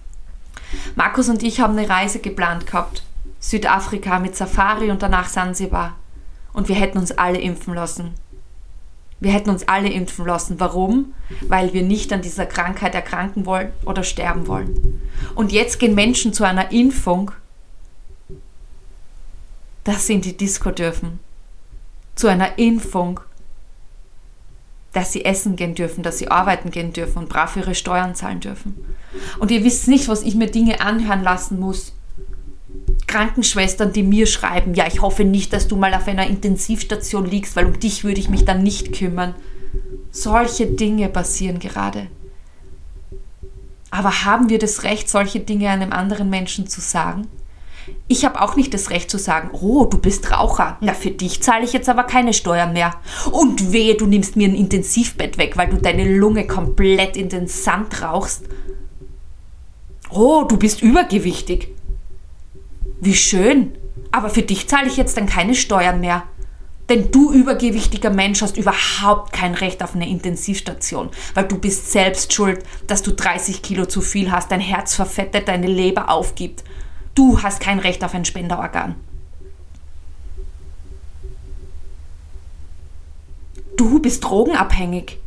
Markus 0.95 1.29
und 1.29 1.43
ich 1.43 1.61
haben 1.61 1.77
eine 1.77 1.91
Reise 1.91 2.21
geplant 2.21 2.67
gehabt. 2.67 3.03
Südafrika 3.41 4.19
mit 4.19 4.35
Safari 4.35 4.91
und 4.91 5.03
danach 5.03 5.29
Sansibar. 5.29 5.97
Und 6.55 6.71
wir 6.71 6.77
hätten 6.77 6.97
uns 6.97 7.13
alle 7.13 7.39
impfen 7.39 7.75
lassen. 7.75 8.15
Wir 9.21 9.33
hätten 9.33 9.51
uns 9.51 9.69
alle 9.69 9.91
impfen 9.91 10.25
lassen. 10.25 10.59
Warum? 10.59 11.13
Weil 11.47 11.75
wir 11.75 11.83
nicht 11.83 12.11
an 12.11 12.23
dieser 12.23 12.47
Krankheit 12.47 12.95
erkranken 12.95 13.45
wollen 13.45 13.71
oder 13.85 14.03
sterben 14.03 14.47
wollen. 14.47 15.03
Und 15.35 15.53
jetzt 15.53 15.79
gehen 15.79 15.95
Menschen 15.95 16.33
zu 16.33 16.45
einer 16.45 16.73
Impfung, 16.73 17.33
dass 19.85 20.07
sie 20.07 20.15
in 20.15 20.21
die 20.21 20.37
Disco 20.37 20.71
dürfen. 20.71 21.19
Zu 22.15 22.29
einer 22.29 22.59
Impfung, 22.59 23.21
dass 24.93 25.13
sie 25.13 25.25
essen 25.25 25.57
gehen 25.57 25.75
dürfen, 25.75 26.03
dass 26.03 26.19
sie 26.19 26.31
arbeiten 26.31 26.71
gehen 26.71 26.93
dürfen 26.93 27.19
und 27.19 27.29
brav 27.29 27.57
ihre 27.57 27.75
Steuern 27.75 28.15
zahlen 28.15 28.41
dürfen. 28.41 28.75
Und 29.39 29.51
ihr 29.51 29.65
wisst 29.65 29.89
nicht, 29.89 30.09
was 30.09 30.23
ich 30.23 30.35
mir 30.35 30.51
Dinge 30.51 30.81
anhören 30.81 31.23
lassen 31.23 31.61
muss. 31.61 31.95
Krankenschwestern, 33.07 33.93
die 33.93 34.03
mir 34.03 34.27
schreiben, 34.27 34.75
ja, 34.75 34.87
ich 34.87 35.01
hoffe 35.01 35.25
nicht, 35.25 35.53
dass 35.53 35.69
du 35.69 35.77
mal 35.77 35.95
auf 35.95 36.07
einer 36.07 36.27
Intensivstation 36.27 37.27
liegst, 37.27 37.57
weil 37.57 37.67
um 37.67 37.79
dich 37.79 38.05
würde 38.05 38.21
ich 38.21 38.29
mich 38.29 38.45
dann 38.45 38.63
nicht 38.63 38.93
kümmern. 38.93 39.35
Solche 40.11 40.67
Dinge 40.67 41.09
passieren 41.09 41.59
gerade. 41.59 42.09
Aber 43.91 44.25
haben 44.25 44.49
wir 44.49 44.59
das 44.59 44.85
Recht, 44.85 45.09
solche 45.09 45.41
Dinge 45.41 45.69
einem 45.69 45.93
anderen 45.93 46.31
Menschen 46.31 46.69
zu 46.69 46.81
sagen? 46.81 47.27
Ich 48.09 48.25
habe 48.25 48.41
auch 48.41 48.57
nicht 48.57 48.75
das 48.75 48.91
Recht 48.91 49.11
zu 49.11 49.19
sagen, 49.19 49.51
oh, 49.53 49.85
du 49.85 49.99
bist 49.99 50.31
Raucher. 50.33 50.79
Na, 50.81 50.95
für 50.95 51.11
dich 51.11 51.43
zahle 51.43 51.65
ich 51.65 51.73
jetzt 51.73 51.89
aber 51.89 52.05
keine 52.05 52.33
Steuern 52.33 52.73
mehr. 52.73 52.95
Und 53.31 53.73
wehe, 53.73 53.95
du 53.95 54.07
nimmst 54.07 54.37
mir 54.37 54.49
ein 54.49 54.55
Intensivbett 54.55 55.39
weg, 55.39 55.57
weil 55.57 55.69
du 55.69 55.77
deine 55.77 56.17
Lunge 56.17 56.47
komplett 56.47 57.17
in 57.17 57.29
den 57.29 57.47
Sand 57.47 58.03
rauchst. 58.03 58.45
Oh, 60.11 60.45
du 60.45 60.57
bist 60.57 60.83
übergewichtig. 60.83 61.69
Wie 63.01 63.15
schön. 63.15 63.73
Aber 64.13 64.29
für 64.29 64.43
dich 64.43 64.69
zahle 64.69 64.89
ich 64.89 64.97
jetzt 64.97 65.17
dann 65.17 65.27
keine 65.27 65.55
Steuern 65.55 66.01
mehr. 66.01 66.25
Denn 66.91 67.13
du 67.13 67.33
übergewichtiger 67.33 68.11
Mensch 68.11 68.43
hast 68.43 68.57
überhaupt 68.57 69.33
kein 69.33 69.55
Recht 69.55 69.85
auf 69.85 69.95
eine 69.95 70.09
Intensivstation, 70.11 71.11
weil 71.35 71.47
du 71.47 71.57
bist 71.57 71.93
selbst 71.93 72.33
schuld, 72.33 72.65
dass 72.89 73.03
du 73.03 73.13
30 73.13 73.63
Kilo 73.63 73.87
zu 73.87 74.01
viel 74.01 74.33
hast, 74.33 74.51
dein 74.51 74.59
Herz 74.59 74.97
verfettet, 74.97 75.47
deine 75.47 75.69
Leber 75.69 76.11
aufgibt. 76.11 76.65
Du 77.21 77.43
hast 77.43 77.61
kein 77.61 77.81
Recht 77.81 78.03
auf 78.03 78.15
ein 78.15 78.25
Spenderorgan. 78.25 78.95
Du 83.77 83.99
bist 83.99 84.25
drogenabhängig. 84.25 85.19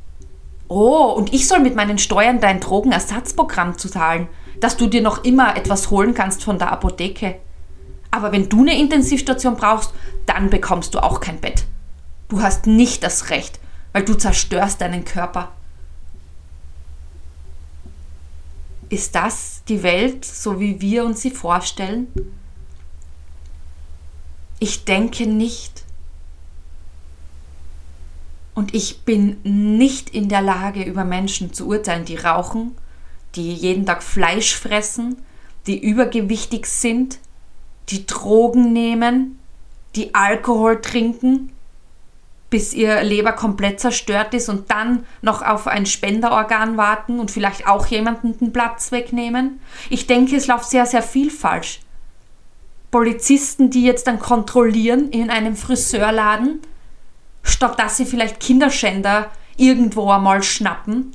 Oh, 0.69 1.13
und 1.15 1.35
ich 1.35 1.47
soll 1.47 1.59
mit 1.59 1.75
meinen 1.75 1.99
Steuern 1.99 2.39
dein 2.39 2.59
Drogenersatzprogramm 2.59 3.77
zahlen, 3.77 4.27
dass 4.59 4.75
du 4.75 4.87
dir 4.87 5.03
noch 5.03 5.23
immer 5.23 5.55
etwas 5.55 5.91
holen 5.91 6.15
kannst 6.15 6.43
von 6.43 6.57
der 6.57 6.71
Apotheke. 6.71 7.35
Aber 8.09 8.31
wenn 8.31 8.49
du 8.49 8.61
eine 8.61 8.79
Intensivstation 8.79 9.55
brauchst, 9.55 9.93
dann 10.25 10.49
bekommst 10.49 10.95
du 10.95 10.99
auch 10.99 11.19
kein 11.19 11.41
Bett. 11.41 11.65
Du 12.27 12.41
hast 12.41 12.65
nicht 12.65 13.03
das 13.03 13.29
Recht, 13.29 13.59
weil 13.91 14.03
du 14.03 14.15
zerstörst 14.15 14.81
deinen 14.81 15.05
Körper. 15.05 15.51
Ist 18.93 19.15
das 19.15 19.63
die 19.67 19.81
Welt, 19.81 20.23
so 20.23 20.59
wie 20.59 20.79
wir 20.79 21.03
uns 21.03 21.23
sie 21.23 21.31
vorstellen? 21.31 22.05
Ich 24.59 24.85
denke 24.85 25.25
nicht. 25.25 25.83
Und 28.53 28.75
ich 28.75 29.01
bin 29.01 29.37
nicht 29.41 30.11
in 30.11 30.29
der 30.29 30.43
Lage, 30.43 30.83
über 30.83 31.05
Menschen 31.05 31.53
zu 31.53 31.65
urteilen, 31.69 32.05
die 32.05 32.17
rauchen, 32.17 32.75
die 33.33 33.51
jeden 33.55 33.87
Tag 33.87 34.03
Fleisch 34.03 34.55
fressen, 34.55 35.23
die 35.65 35.79
übergewichtig 35.79 36.67
sind, 36.67 37.17
die 37.89 38.05
Drogen 38.05 38.73
nehmen, 38.73 39.39
die 39.95 40.13
Alkohol 40.13 40.81
trinken, 40.81 41.51
bis 42.53 42.71
ihr 42.71 43.01
Leber 43.01 43.31
komplett 43.31 43.79
zerstört 43.79 44.35
ist 44.35 44.47
und 44.47 44.69
dann 44.69 45.07
noch 45.23 45.41
auf 45.41 45.65
ein 45.65 45.87
Spenderorgan 45.87 46.77
warten 46.77 47.19
und 47.19 47.31
vielleicht 47.31 47.65
auch 47.65 47.87
jemanden 47.87 48.37
den 48.37 48.53
Platz 48.53 48.91
wegnehmen. 48.91 49.59
Ich 49.89 50.05
denke, 50.05 50.35
es 50.35 50.45
läuft 50.45 50.69
sehr, 50.69 50.85
sehr 50.85 51.01
viel 51.01 51.31
falsch. 51.31 51.79
Polizisten, 52.91 53.71
die 53.71 53.83
jetzt 53.83 54.05
dann 54.05 54.19
kontrollieren 54.19 55.09
in 55.09 55.31
einem 55.31 55.55
Friseurladen, 55.55 56.59
statt 57.41 57.79
dass 57.79 57.97
sie 57.97 58.05
vielleicht 58.05 58.39
Kinderschänder 58.39 59.31
irgendwo 59.57 60.11
einmal 60.11 60.43
schnappen. 60.43 61.11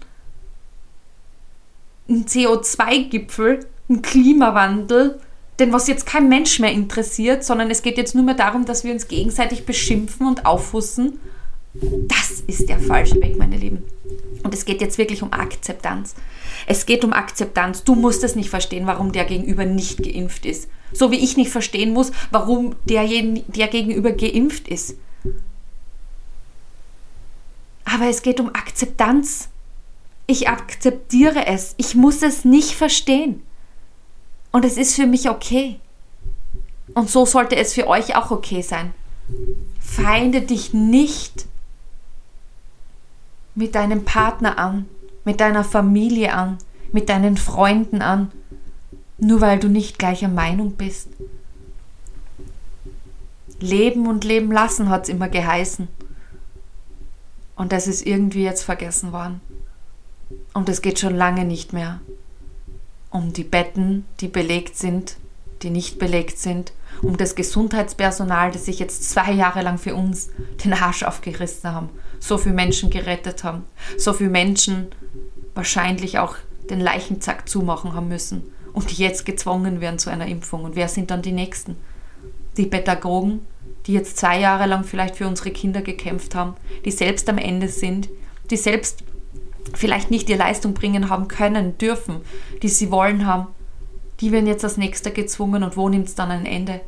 Ein 2.09 2.26
CO2-Gipfel, 2.26 3.64
ein 3.88 4.02
Klimawandel, 4.02 5.21
denn 5.58 5.72
was 5.72 5.88
jetzt 5.88 6.06
kein 6.06 6.28
Mensch 6.28 6.60
mehr 6.60 6.72
interessiert, 6.72 7.44
sondern 7.44 7.70
es 7.70 7.82
geht 7.82 7.98
jetzt 7.98 8.14
nur 8.14 8.24
mehr 8.24 8.34
darum, 8.34 8.64
dass 8.64 8.84
wir 8.84 8.92
uns 8.92 9.08
gegenseitig 9.08 9.66
beschimpfen 9.66 10.26
und 10.26 10.46
aufhussen. 10.46 11.18
Das 11.74 12.40
ist 12.46 12.68
der 12.68 12.78
falsche 12.78 13.20
Weg, 13.20 13.36
meine 13.38 13.56
Lieben. 13.56 13.82
Und 14.42 14.54
es 14.54 14.64
geht 14.64 14.80
jetzt 14.80 14.98
wirklich 14.98 15.22
um 15.22 15.32
Akzeptanz. 15.32 16.14
Es 16.66 16.86
geht 16.86 17.04
um 17.04 17.12
Akzeptanz. 17.12 17.84
Du 17.84 17.94
musst 17.94 18.22
es 18.24 18.36
nicht 18.36 18.50
verstehen, 18.50 18.86
warum 18.86 19.12
der 19.12 19.24
Gegenüber 19.24 19.64
nicht 19.64 20.02
geimpft 20.02 20.46
ist. 20.46 20.68
So 20.92 21.10
wie 21.10 21.18
ich 21.18 21.36
nicht 21.36 21.50
verstehen 21.50 21.92
muss, 21.92 22.12
warum 22.30 22.76
der, 22.84 23.06
der 23.06 23.68
Gegenüber 23.68 24.12
geimpft 24.12 24.68
ist. 24.68 24.94
Aber 27.84 28.06
es 28.06 28.22
geht 28.22 28.38
um 28.38 28.48
Akzeptanz 28.48 29.48
Ich 30.26 30.48
akzeptiere 30.48 31.46
es. 31.46 31.74
Ich 31.78 31.94
muss 31.94 32.22
es 32.22 32.44
nicht 32.44 32.72
verstehen. 32.72 33.42
Und 34.50 34.64
es 34.64 34.76
ist 34.76 34.95
für 34.95 35.07
mich 35.07 35.28
okay. 35.28 35.78
Und 36.95 37.11
so 37.11 37.26
sollte 37.26 37.57
es 37.57 37.75
für 37.75 37.87
euch 37.87 38.17
auch 38.17 38.31
okay 38.31 38.62
sein. 38.62 38.95
Feinde 39.81 40.43
dich 40.43 40.73
nicht 40.73 41.47
mit 43.55 43.75
deinem 43.75 44.05
Partner 44.05 44.59
an, 44.59 44.87
mit 45.25 45.40
deiner 45.40 45.64
Familie 45.64 46.33
an, 46.33 46.59
mit 46.93 47.09
deinen 47.09 47.37
Freunden 47.37 48.00
an, 48.00 48.31
nur 49.19 49.40
weil 49.40 49.59
du 49.59 49.69
nicht 49.69 49.99
gleicher 49.99 50.28
Meinung 50.28 50.73
bist. 50.73 51.09
Leben 53.61 54.07
und 54.07 54.25
leben 54.25 54.52
lassen 54.52 54.88
hat 54.88 55.05
es 55.05 55.09
immer 55.09 55.28
geheißen. 55.28 55.88
Und 57.57 57.73
das 57.73 57.88
ist 57.88 58.07
irgendwie 58.07 58.45
jetzt 58.45 58.62
vergessen 58.62 59.12
worden. 59.12 59.40
Und 60.55 60.69
es 60.69 60.81
geht 60.81 61.00
schon 61.00 61.17
lange 61.17 61.45
nicht 61.45 61.73
mehr 61.73 62.00
um 63.10 63.32
die 63.32 63.44
Betten, 63.44 64.04
die 64.20 64.28
belegt 64.28 64.76
sind, 64.76 65.16
die 65.62 65.70
nicht 65.70 65.98
belegt 65.98 66.38
sind, 66.38 66.72
um 67.02 67.16
das 67.16 67.34
Gesundheitspersonal, 67.34 68.50
das 68.50 68.66
sich 68.66 68.78
jetzt 68.78 69.08
zwei 69.10 69.32
Jahre 69.32 69.62
lang 69.62 69.78
für 69.78 69.94
uns 69.94 70.30
den 70.64 70.72
Arsch 70.72 71.02
aufgerissen 71.02 71.72
haben, 71.72 71.90
so 72.20 72.38
viele 72.38 72.54
Menschen 72.54 72.90
gerettet 72.90 73.44
haben, 73.44 73.64
so 73.96 74.12
viele 74.12 74.30
Menschen 74.30 74.88
wahrscheinlich 75.54 76.18
auch 76.18 76.36
den 76.70 76.80
Leichenzack 76.80 77.48
zumachen 77.48 77.94
haben 77.94 78.08
müssen 78.08 78.42
und 78.72 78.90
die 78.90 79.02
jetzt 79.02 79.24
gezwungen 79.24 79.80
werden 79.80 79.98
zu 79.98 80.10
einer 80.10 80.26
Impfung. 80.26 80.64
Und 80.64 80.76
wer 80.76 80.88
sind 80.88 81.10
dann 81.10 81.22
die 81.22 81.32
Nächsten? 81.32 81.76
Die 82.56 82.66
Pädagogen, 82.66 83.40
die 83.86 83.94
jetzt 83.94 84.18
zwei 84.18 84.38
Jahre 84.38 84.66
lang 84.66 84.84
vielleicht 84.84 85.16
für 85.16 85.26
unsere 85.26 85.50
Kinder 85.50 85.82
gekämpft 85.82 86.34
haben, 86.34 86.54
die 86.84 86.90
selbst 86.90 87.28
am 87.28 87.38
Ende 87.38 87.68
sind, 87.68 88.08
die 88.50 88.56
selbst 88.56 89.04
vielleicht 89.75 90.10
nicht 90.10 90.28
die 90.28 90.34
Leistung 90.34 90.75
bringen 90.75 91.10
haben 91.10 91.28
können, 91.28 91.78
dürfen, 91.78 92.20
die 92.62 92.68
sie 92.68 92.90
wollen 92.90 93.26
haben, 93.26 93.48
die 94.20 94.32
werden 94.32 94.46
jetzt 94.46 94.64
als 94.64 94.76
nächster 94.76 95.10
gezwungen 95.10 95.62
und 95.62 95.76
wo 95.76 95.88
nimmt 95.88 96.08
es 96.08 96.14
dann 96.14 96.30
ein 96.30 96.46
Ende? 96.46 96.80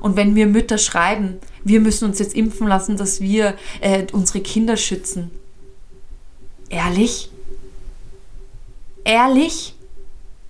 Und 0.00 0.16
wenn 0.16 0.34
wir 0.34 0.46
Mütter 0.46 0.78
schreiben, 0.78 1.38
wir 1.62 1.80
müssen 1.80 2.06
uns 2.06 2.18
jetzt 2.18 2.34
impfen 2.34 2.66
lassen, 2.66 2.96
dass 2.96 3.20
wir 3.20 3.54
äh, 3.80 4.06
unsere 4.12 4.40
Kinder 4.40 4.76
schützen. 4.76 5.30
Ehrlich? 6.68 7.30
Ehrlich? 9.04 9.74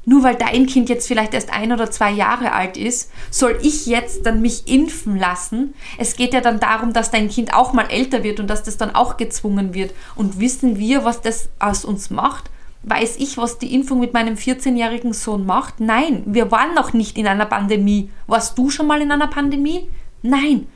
Nur 0.06 0.23
weil 0.23 0.34
dein 0.34 0.66
Kind 0.66 0.88
jetzt 0.88 1.08
vielleicht 1.08 1.34
erst 1.34 1.52
ein 1.52 1.73
oder 1.73 1.90
zwei 1.90 2.11
Jahre 2.11 2.52
alt 2.52 2.76
ist, 2.76 3.11
soll 3.30 3.58
ich 3.62 3.87
jetzt 3.87 4.26
dann 4.26 4.42
mich 4.42 4.68
impfen 4.68 5.16
lassen? 5.16 5.75
Es 5.99 6.16
geht 6.16 6.34
ja 6.34 6.40
dann 6.40 6.61
darum, 6.61 6.92
dass 6.92 7.11
dein 7.11 7.28
Kind 7.28 7.54
auch 7.54 7.73
mal 7.73 7.87
älter 7.90 8.23
wird 8.23 8.40
und 8.40 8.49
dass 8.49 8.62
das 8.62 8.76
dann 8.76 8.94
auch 8.94 9.16
gezwungen 9.16 9.73
wird. 9.73 9.94
Und 10.14 10.40
wissen 10.40 10.78
wir, 10.78 11.04
was 11.04 11.23
das 11.23 11.49
aus 11.58 11.84
uns 11.84 12.11
macht? 12.11 12.50
Weiß 12.82 13.16
ich, 13.16 13.38
was 13.38 13.58
die 13.58 13.75
Impfung 13.75 13.99
mit 13.99 14.12
meinem 14.12 14.34
14-jährigen 14.34 15.14
Sohn 15.14 15.46
macht? 15.46 15.80
Nein, 15.80 16.23
wir 16.26 16.50
waren 16.50 16.75
noch 16.75 16.92
nicht 16.92 17.16
in 17.16 17.26
einer 17.26 17.46
Pandemie. 17.46 18.11
Warst 18.26 18.58
du 18.58 18.68
schon 18.68 18.87
mal 18.87 19.00
in 19.00 19.11
einer 19.11 19.28
Pandemie? 19.28 19.88
Nein. 20.20 20.66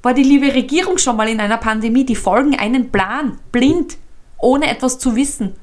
War 0.00 0.14
die 0.14 0.22
liebe 0.22 0.54
Regierung 0.54 0.96
schon 0.96 1.16
mal 1.16 1.28
in 1.28 1.38
einer 1.38 1.58
Pandemie? 1.58 2.06
Die 2.06 2.16
folgen 2.16 2.58
einen 2.58 2.90
Plan, 2.90 3.38
blind, 3.52 3.98
ohne 4.38 4.68
etwas 4.70 4.98
zu 4.98 5.14
wissen. 5.14 5.54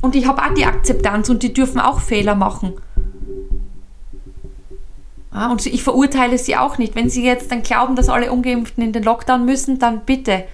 Und 0.00 0.16
ich 0.16 0.26
habe 0.26 0.42
auch 0.42 0.54
die 0.54 0.64
Akzeptanz 0.64 1.28
und 1.28 1.42
die 1.42 1.52
dürfen 1.52 1.80
auch 1.80 2.00
Fehler 2.00 2.34
machen. 2.34 2.74
Ja, 5.32 5.50
und 5.50 5.64
ich 5.64 5.82
verurteile 5.82 6.38
sie 6.38 6.56
auch 6.56 6.78
nicht. 6.78 6.94
Wenn 6.96 7.08
sie 7.08 7.24
jetzt 7.24 7.52
dann 7.52 7.62
glauben, 7.62 7.96
dass 7.96 8.08
alle 8.08 8.32
Ungeimpften 8.32 8.82
in 8.82 8.92
den 8.92 9.02
Lockdown 9.02 9.44
müssen, 9.44 9.78
dann 9.78 10.04
bitte, 10.04 10.44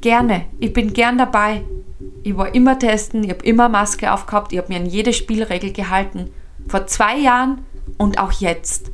gerne. 0.00 0.44
Ich 0.58 0.72
bin 0.72 0.92
gern 0.92 1.16
dabei. 1.16 1.62
Ich 2.22 2.36
war 2.36 2.54
immer 2.54 2.78
testen, 2.78 3.24
ich 3.24 3.30
habe 3.30 3.44
immer 3.44 3.68
Maske 3.68 4.12
aufgehabt, 4.12 4.52
ich 4.52 4.58
habe 4.58 4.72
mir 4.72 4.78
an 4.78 4.86
jede 4.86 5.12
Spielregel 5.12 5.72
gehalten. 5.72 6.30
Vor 6.68 6.86
zwei 6.86 7.18
Jahren 7.18 7.64
und 7.96 8.18
auch 8.18 8.32
jetzt. 8.32 8.90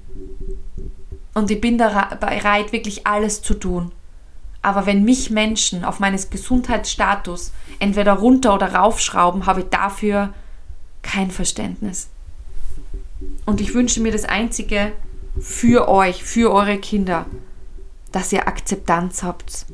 Und 1.35 1.51
ich 1.51 1.61
bin 1.61 1.77
bereit, 1.77 2.73
wirklich 2.73 3.07
alles 3.07 3.43
zu 3.43 3.55
tun. 3.55 3.93
Aber 4.63 4.87
wenn 4.87 5.05
mich 5.05 5.31
Menschen 5.31 5.85
auf 5.85 6.01
meines 6.01 6.31
Gesundheitsstatus 6.31 7.53
entweder 7.79 8.13
runter 8.13 8.55
oder 8.55 8.75
raufschrauben, 8.75 9.47
habe 9.47 9.61
ich 9.61 9.67
dafür 9.71 10.35
kein 11.03 11.31
Verständnis. 11.31 12.09
Und 13.47 13.61
ich 13.61 13.75
wünsche 13.75 14.01
mir 14.01 14.13
das 14.13 14.25
Einzige 14.25 14.93
für 15.41 15.89
euch, 15.89 16.23
für 16.23 16.53
eure 16.53 16.79
Kinder, 16.79 17.27
dass 18.13 18.33
ihr 18.33 18.49
Akzeptanz 18.49 19.23
habt. 19.23 19.67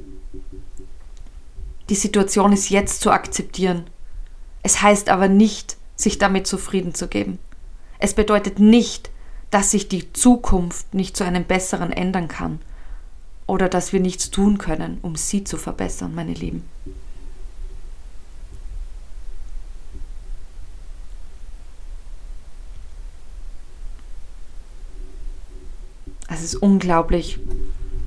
Die 1.88 1.94
Situation 1.94 2.52
ist 2.52 2.70
jetzt 2.70 3.00
zu 3.00 3.10
akzeptieren. 3.10 3.88
Es 4.62 4.82
heißt 4.82 5.08
aber 5.08 5.28
nicht, 5.28 5.76
sich 5.96 6.18
damit 6.18 6.46
zufrieden 6.46 6.94
zu 6.94 7.08
geben. 7.08 7.38
Es 7.98 8.14
bedeutet 8.14 8.58
nicht, 8.58 9.10
dass 9.50 9.70
sich 9.70 9.88
die 9.88 10.12
Zukunft 10.12 10.94
nicht 10.94 11.16
zu 11.16 11.24
einem 11.24 11.44
besseren 11.44 11.92
ändern 11.92 12.28
kann 12.28 12.60
oder 13.46 13.68
dass 13.68 13.92
wir 13.92 14.00
nichts 14.00 14.30
tun 14.30 14.58
können, 14.58 14.98
um 15.02 15.16
sie 15.16 15.44
zu 15.44 15.56
verbessern, 15.56 16.14
meine 16.14 16.34
Lieben. 16.34 16.64
Es 26.28 26.42
ist 26.42 26.56
unglaublich, 26.56 27.38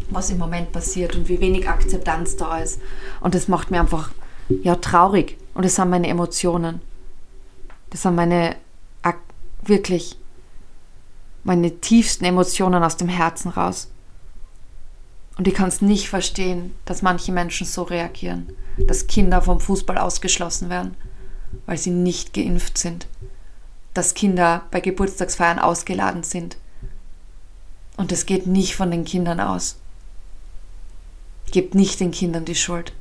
was 0.10 0.30
im 0.30 0.38
Moment 0.38 0.72
passiert 0.72 1.16
und 1.16 1.30
wie 1.30 1.40
wenig 1.40 1.70
Akzeptanz 1.70 2.36
da 2.36 2.60
ist. 2.60 2.80
Und 3.22 3.34
das 3.34 3.48
macht 3.48 3.72
mir 3.72 3.80
einfach 3.80 4.12
ja 4.62 4.76
traurig. 4.76 5.38
Und 5.54 5.66
das 5.66 5.76
sind 5.76 5.90
meine 5.90 6.08
Emotionen. 6.08 6.82
Das 7.90 8.04
sind 8.04 8.16
meine 8.16 8.56
wirklich 9.64 10.18
meine 11.44 11.80
tiefsten 11.80 12.26
Emotionen 12.26 12.84
aus 12.84 12.98
dem 12.98 13.08
Herzen 13.08 13.50
raus. 13.50 13.90
Und 15.40 15.48
ich 15.48 15.54
kann 15.54 15.70
es 15.70 15.82
nicht 15.82 16.10
verstehen, 16.10 16.76
dass 16.84 17.02
manche 17.02 17.32
Menschen 17.32 17.66
so 17.66 17.84
reagieren, 17.84 18.52
dass 18.78 19.08
Kinder 19.08 19.42
vom 19.42 19.62
Fußball 19.62 19.98
ausgeschlossen 19.98 20.70
werden, 20.70 20.98
weil 21.66 21.78
sie 21.78 21.92
nicht 21.92 22.34
geimpft 22.34 22.78
sind, 22.78 23.08
dass 23.94 24.16
Kinder 24.16 24.64
bei 24.70 24.82
Geburtstagsfeiern 24.82 25.58
ausgeladen 25.58 26.24
sind. 26.24 26.58
Und 27.96 28.12
es 28.12 28.26
geht 28.26 28.48
nicht 28.48 28.76
von 28.76 28.92
den 28.92 29.06
Kindern 29.06 29.40
aus. 29.40 29.78
Gebt 31.52 31.74
nicht 31.74 32.02
den 32.02 32.12
Kindern 32.12 32.44
die 32.44 32.56
Schuld. 32.56 32.92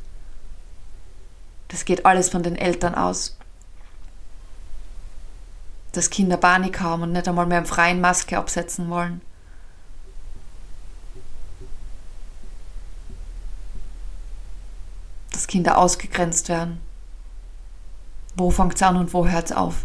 Das 1.67 1.85
geht 1.85 2.07
alles 2.07 2.29
von 2.29 2.45
den 2.45 2.55
Eltern 2.55 2.95
aus. 2.95 3.37
Dass 5.91 6.09
Kinder 6.09 6.37
Panik 6.37 6.79
haben 6.79 7.03
und 7.03 7.11
nicht 7.11 7.27
einmal 7.27 7.47
mehr 7.47 7.59
im 7.59 7.67
freien 7.67 8.01
Maske 8.01 8.39
absetzen 8.39 8.91
wollen. 8.91 9.23
Kinder 15.49 15.79
ausgegrenzt 15.79 16.49
werden. 16.49 16.81
Wo 18.37 18.51
fängt 18.51 18.77
es 18.77 18.83
an 18.83 18.97
und 18.97 19.13
wo 19.13 19.27
hört 19.27 19.47
es 19.47 19.53
auf? 19.53 19.85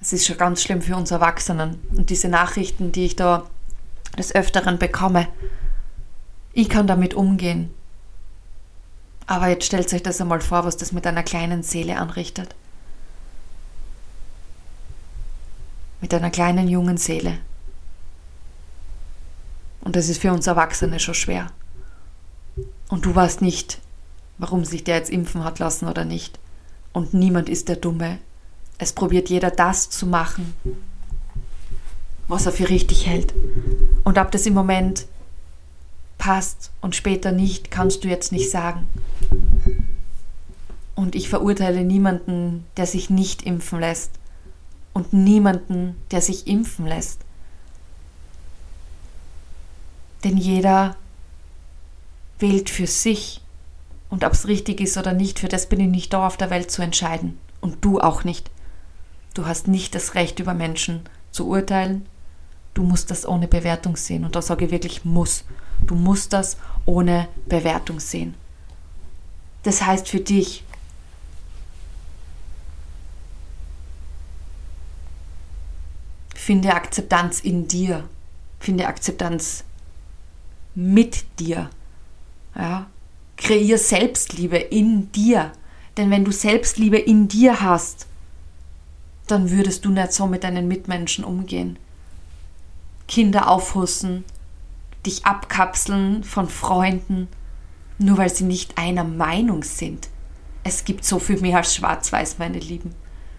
Es 0.00 0.12
ist 0.12 0.26
schon 0.26 0.38
ganz 0.38 0.62
schlimm 0.62 0.82
für 0.82 0.96
uns 0.96 1.12
Erwachsenen. 1.12 1.80
Und 1.96 2.10
diese 2.10 2.28
Nachrichten, 2.28 2.90
die 2.90 3.04
ich 3.04 3.14
da 3.14 3.44
des 4.18 4.34
Öfteren 4.34 4.78
bekomme, 4.78 5.28
ich 6.52 6.68
kann 6.68 6.88
damit 6.88 7.14
umgehen. 7.14 7.72
Aber 9.26 9.46
jetzt 9.46 9.66
stellt 9.66 9.92
euch 9.92 10.02
das 10.02 10.20
einmal 10.20 10.40
vor, 10.40 10.64
was 10.64 10.76
das 10.76 10.90
mit 10.90 11.06
einer 11.06 11.22
kleinen 11.22 11.62
Seele 11.62 11.98
anrichtet. 11.98 12.56
Mit 16.00 16.12
einer 16.12 16.30
kleinen 16.30 16.66
jungen 16.66 16.96
Seele. 16.96 17.38
Und 19.82 19.94
das 19.94 20.08
ist 20.08 20.20
für 20.20 20.32
uns 20.32 20.46
Erwachsene 20.46 20.98
schon 20.98 21.14
schwer. 21.14 21.52
Und 22.88 23.04
du 23.04 23.14
warst 23.14 23.40
nicht 23.40 23.78
warum 24.38 24.64
sich 24.64 24.84
der 24.84 24.96
jetzt 24.96 25.10
impfen 25.10 25.44
hat 25.44 25.58
lassen 25.58 25.88
oder 25.88 26.04
nicht. 26.04 26.38
Und 26.92 27.14
niemand 27.14 27.48
ist 27.48 27.68
der 27.68 27.76
Dumme. 27.76 28.18
Es 28.78 28.92
probiert 28.92 29.30
jeder 29.30 29.50
das 29.50 29.90
zu 29.90 30.06
machen, 30.06 30.54
was 32.28 32.46
er 32.46 32.52
für 32.52 32.68
richtig 32.68 33.06
hält. 33.06 33.34
Und 34.04 34.18
ob 34.18 34.30
das 34.30 34.46
im 34.46 34.54
Moment 34.54 35.06
passt 36.18 36.70
und 36.80 36.96
später 36.96 37.32
nicht, 37.32 37.70
kannst 37.70 38.04
du 38.04 38.08
jetzt 38.08 38.32
nicht 38.32 38.50
sagen. 38.50 38.86
Und 40.94 41.14
ich 41.14 41.28
verurteile 41.28 41.84
niemanden, 41.84 42.64
der 42.76 42.86
sich 42.86 43.10
nicht 43.10 43.42
impfen 43.42 43.80
lässt. 43.80 44.12
Und 44.92 45.12
niemanden, 45.12 45.96
der 46.10 46.20
sich 46.20 46.46
impfen 46.46 46.86
lässt. 46.86 47.20
Denn 50.22 50.36
jeder 50.36 50.96
wählt 52.38 52.70
für 52.70 52.86
sich 52.86 53.41
und 54.12 54.24
ob 54.24 54.34
es 54.34 54.46
richtig 54.46 54.82
ist 54.82 54.98
oder 54.98 55.14
nicht, 55.14 55.38
für 55.38 55.48
das 55.48 55.70
bin 55.70 55.80
ich 55.80 55.88
nicht 55.88 56.12
da 56.12 56.26
auf 56.26 56.36
der 56.36 56.50
Welt 56.50 56.70
zu 56.70 56.82
entscheiden. 56.82 57.38
Und 57.62 57.82
du 57.82 57.98
auch 57.98 58.24
nicht. 58.24 58.50
Du 59.32 59.46
hast 59.46 59.68
nicht 59.68 59.94
das 59.94 60.14
Recht, 60.14 60.38
über 60.38 60.52
Menschen 60.52 61.00
zu 61.30 61.48
urteilen. 61.48 62.04
Du 62.74 62.82
musst 62.82 63.10
das 63.10 63.26
ohne 63.26 63.48
Bewertung 63.48 63.96
sehen. 63.96 64.26
Und 64.26 64.36
da 64.36 64.42
sage 64.42 64.66
ich 64.66 64.70
wirklich 64.70 65.06
muss. 65.06 65.44
Du 65.86 65.94
musst 65.94 66.34
das 66.34 66.58
ohne 66.84 67.26
Bewertung 67.46 68.00
sehen. 68.00 68.34
Das 69.62 69.80
heißt 69.80 70.06
für 70.06 70.20
dich, 70.20 70.62
finde 76.34 76.74
Akzeptanz 76.74 77.40
in 77.40 77.66
dir, 77.66 78.06
finde 78.60 78.88
Akzeptanz 78.88 79.64
mit 80.74 81.24
dir. 81.38 81.70
Ja? 82.54 82.91
Kreier 83.42 83.76
Selbstliebe 83.76 84.56
in 84.56 85.10
dir. 85.10 85.50
Denn 85.96 86.10
wenn 86.10 86.24
du 86.24 86.30
Selbstliebe 86.30 86.96
in 86.96 87.26
dir 87.26 87.60
hast, 87.60 88.06
dann 89.26 89.50
würdest 89.50 89.84
du 89.84 89.90
nicht 89.90 90.12
so 90.12 90.28
mit 90.28 90.44
deinen 90.44 90.68
Mitmenschen 90.68 91.24
umgehen. 91.24 91.76
Kinder 93.08 93.50
aufhussen, 93.50 94.24
dich 95.04 95.26
abkapseln 95.26 96.22
von 96.22 96.48
Freunden, 96.48 97.26
nur 97.98 98.16
weil 98.18 98.32
sie 98.32 98.44
nicht 98.44 98.78
einer 98.78 99.04
Meinung 99.04 99.64
sind. 99.64 100.08
Es 100.62 100.84
gibt 100.84 101.04
so 101.04 101.18
viel 101.18 101.40
mehr 101.40 101.56
als 101.58 101.74
Schwarz-Weiß, 101.74 102.38
meine 102.38 102.60
Lieben. 102.60 102.94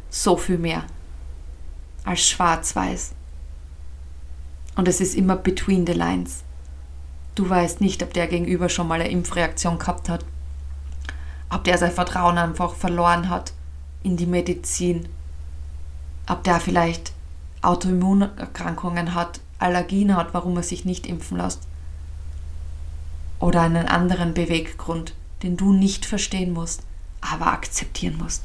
So 0.09 0.35
viel 0.35 0.57
mehr 0.57 0.83
als 2.03 2.27
Schwarz-Weiß. 2.27 3.13
Und 4.75 4.87
es 4.89 4.99
ist 4.99 5.15
immer 5.15 5.37
between 5.37 5.87
the 5.87 5.93
lines. 5.93 6.43
Du 7.35 7.49
weißt 7.49 7.81
nicht, 7.81 8.03
ob 8.03 8.13
der 8.13 8.27
Gegenüber 8.27 8.69
schon 8.69 8.87
mal 8.87 9.01
eine 9.01 9.09
Impfreaktion 9.09 9.79
gehabt 9.79 10.07
hat, 10.07 10.23
ob 11.49 11.63
der 11.63 11.77
sein 11.77 11.91
Vertrauen 11.91 12.37
einfach 12.37 12.75
verloren 12.75 13.29
hat 13.29 13.53
in 14.03 14.17
die 14.17 14.25
Medizin, 14.25 15.07
ob 16.27 16.43
der 16.43 16.59
vielleicht 16.59 17.13
Autoimmunerkrankungen 17.61 19.15
hat, 19.15 19.39
Allergien 19.57 20.15
hat, 20.15 20.33
warum 20.33 20.57
er 20.57 20.63
sich 20.63 20.85
nicht 20.85 21.07
impfen 21.07 21.37
lässt. 21.37 21.61
Oder 23.39 23.61
einen 23.61 23.87
anderen 23.87 24.33
Beweggrund, 24.33 25.15
den 25.41 25.57
du 25.57 25.73
nicht 25.73 26.05
verstehen 26.05 26.53
musst, 26.53 26.83
aber 27.21 27.47
akzeptieren 27.47 28.17
musst. 28.17 28.43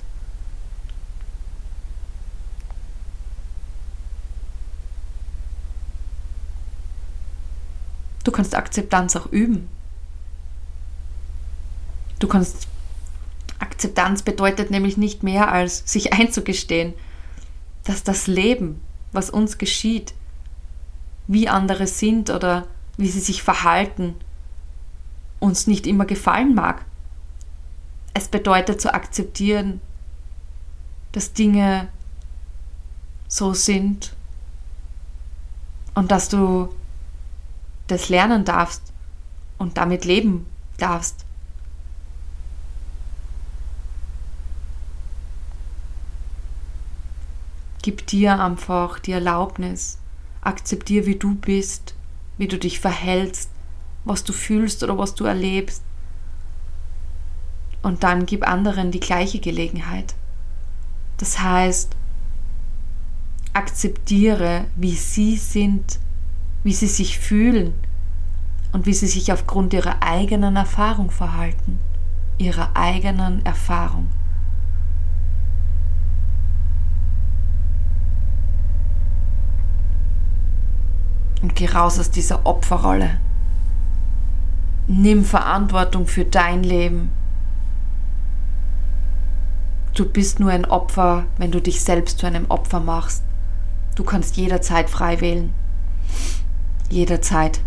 Du 8.29 8.33
kannst 8.33 8.55
Akzeptanz 8.55 9.17
auch 9.17 9.25
üben. 9.33 9.71
Du 12.19 12.29
kannst 12.29 12.69
Akzeptanz 13.59 14.21
bedeutet 14.21 14.71
nämlich 14.71 14.99
nicht 14.99 15.23
mehr 15.23 15.51
als 15.51 15.91
sich 15.91 16.13
einzugestehen, 16.13 16.93
dass 17.85 18.03
das 18.03 18.27
Leben, 18.27 18.83
was 19.13 19.31
uns 19.31 19.57
geschieht, 19.57 20.13
wie 21.27 21.49
andere 21.49 21.87
sind 21.87 22.29
oder 22.29 22.67
wie 22.99 23.09
sie 23.09 23.21
sich 23.21 23.43
verhalten, 23.43 24.15
uns 25.41 25.67
nicht 25.67 25.87
immer 25.87 26.05
gefallen 26.05 26.55
mag. 26.55 26.85
Es 28.13 28.29
bedeutet 28.29 28.79
zu 28.79 28.93
akzeptieren, 28.93 29.81
dass 31.13 31.33
Dinge 31.33 31.89
so 33.27 33.55
sind 33.55 34.13
und 35.95 36.11
dass 36.11 36.29
du 36.29 36.69
das 37.89 38.09
lernen 38.09 38.45
darfst 38.45 38.93
und 39.59 39.77
damit 39.77 40.05
leben 40.05 40.47
darfst. 40.77 41.25
Gib 47.83 48.07
dir 48.07 48.41
einfach 48.41 48.99
die 48.99 49.13
Erlaubnis, 49.13 49.99
akzeptiere, 50.43 51.07
wie 51.07 51.17
du 51.17 51.35
bist, 51.35 51.95
wie 52.37 52.49
du 52.49 52.59
dich 52.59 52.81
verhältst, 52.81 53.51
was 54.05 54.25
du 54.25 54.33
fühlst 54.33 54.83
oder 54.83 54.99
was 54.99 55.15
du 55.15 55.25
erlebst. 55.25 55.83
Und 57.83 58.03
dann 58.03 58.27
gib 58.27 58.47
anderen 58.47 58.91
die 58.91 59.01
gleiche 59.01 59.39
Gelegenheit. 59.39 60.15
Das 61.17 61.41
heißt, 61.41 61.97
akzeptiere, 63.55 64.67
wie 64.77 64.95
sie 64.95 65.37
sind, 65.37 65.99
wie 66.69 66.75
sie 66.75 66.87
sich 66.87 67.19
fühlen 67.19 67.73
und 68.73 68.85
wie 68.85 68.93
sie 68.93 69.07
sich 69.07 69.33
aufgrund 69.33 69.73
ihrer 69.73 70.03
eigenen 70.03 70.55
Erfahrung 70.55 71.11
verhalten, 71.11 71.79
ihrer 72.37 72.77
eigenen 72.77 73.43
Erfahrung. 73.47 74.09
Und 81.41 81.55
geh 81.55 81.71
raus 81.71 81.99
aus 81.99 82.11
dieser 82.11 82.45
Opferrolle. 82.45 83.17
Nimm 84.89 85.25
Verantwortung 85.25 86.07
für 86.07 86.27
dein 86.27 86.65
Leben. 86.65 87.13
Du 89.95 90.05
bist 90.05 90.39
nur 90.39 90.51
ein 90.51 90.67
Opfer, 90.67 91.25
wenn 91.39 91.51
du 91.51 91.63
dich 91.63 91.83
selbst 91.83 92.19
zu 92.19 92.27
einem 92.27 92.45
Opfer 92.51 92.81
machst. 92.81 93.23
Du 93.95 94.05
kannst 94.05 94.37
jederzeit 94.37 94.91
frei 94.91 95.23
wählen. 95.23 95.55
Jederzeit. 96.91 97.61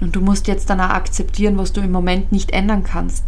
Und 0.00 0.16
du 0.16 0.20
musst 0.20 0.48
jetzt 0.48 0.68
danach 0.68 0.90
akzeptieren, 0.90 1.56
was 1.58 1.72
du 1.72 1.80
im 1.80 1.92
Moment 1.92 2.32
nicht 2.32 2.50
ändern 2.50 2.82
kannst. 2.82 3.24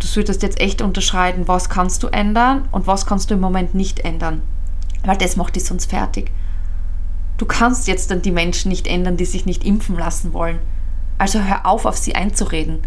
Du 0.00 0.06
solltest 0.06 0.42
jetzt 0.42 0.60
echt 0.60 0.82
unterscheiden, 0.82 1.46
was 1.46 1.68
kannst 1.68 2.02
du 2.02 2.08
ändern 2.08 2.66
und 2.72 2.86
was 2.86 3.06
kannst 3.06 3.30
du 3.30 3.34
im 3.34 3.40
Moment 3.40 3.74
nicht 3.74 4.00
ändern. 4.00 4.42
Weil 5.04 5.16
das 5.16 5.36
macht 5.36 5.56
dich 5.56 5.64
sonst 5.64 5.90
fertig. 5.90 6.32
Du 7.38 7.46
kannst 7.46 7.86
jetzt 7.86 8.10
dann 8.10 8.20
die 8.20 8.32
Menschen 8.32 8.70
nicht 8.70 8.86
ändern, 8.86 9.16
die 9.16 9.24
sich 9.24 9.46
nicht 9.46 9.64
impfen 9.64 9.96
lassen 9.96 10.32
wollen. 10.32 10.58
Also 11.18 11.40
hör 11.40 11.66
auf, 11.66 11.86
auf 11.86 11.96
sie 11.96 12.14
einzureden. 12.14 12.80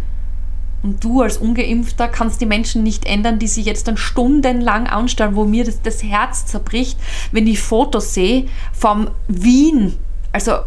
Und 0.84 1.02
du 1.02 1.22
als 1.22 1.38
Ungeimpfter 1.38 2.08
kannst 2.08 2.42
die 2.42 2.46
Menschen 2.46 2.82
nicht 2.82 3.06
ändern, 3.06 3.38
die 3.38 3.48
sich 3.48 3.64
jetzt 3.64 3.88
dann 3.88 3.96
stundenlang 3.96 4.86
anstellen, 4.86 5.34
wo 5.34 5.46
mir 5.46 5.64
das, 5.64 5.80
das 5.80 6.02
Herz 6.02 6.44
zerbricht, 6.44 6.98
wenn 7.32 7.46
ich 7.46 7.58
Fotos 7.62 8.12
sehe 8.12 8.48
vom 8.70 9.08
Wien, 9.26 9.96
also 10.30 10.58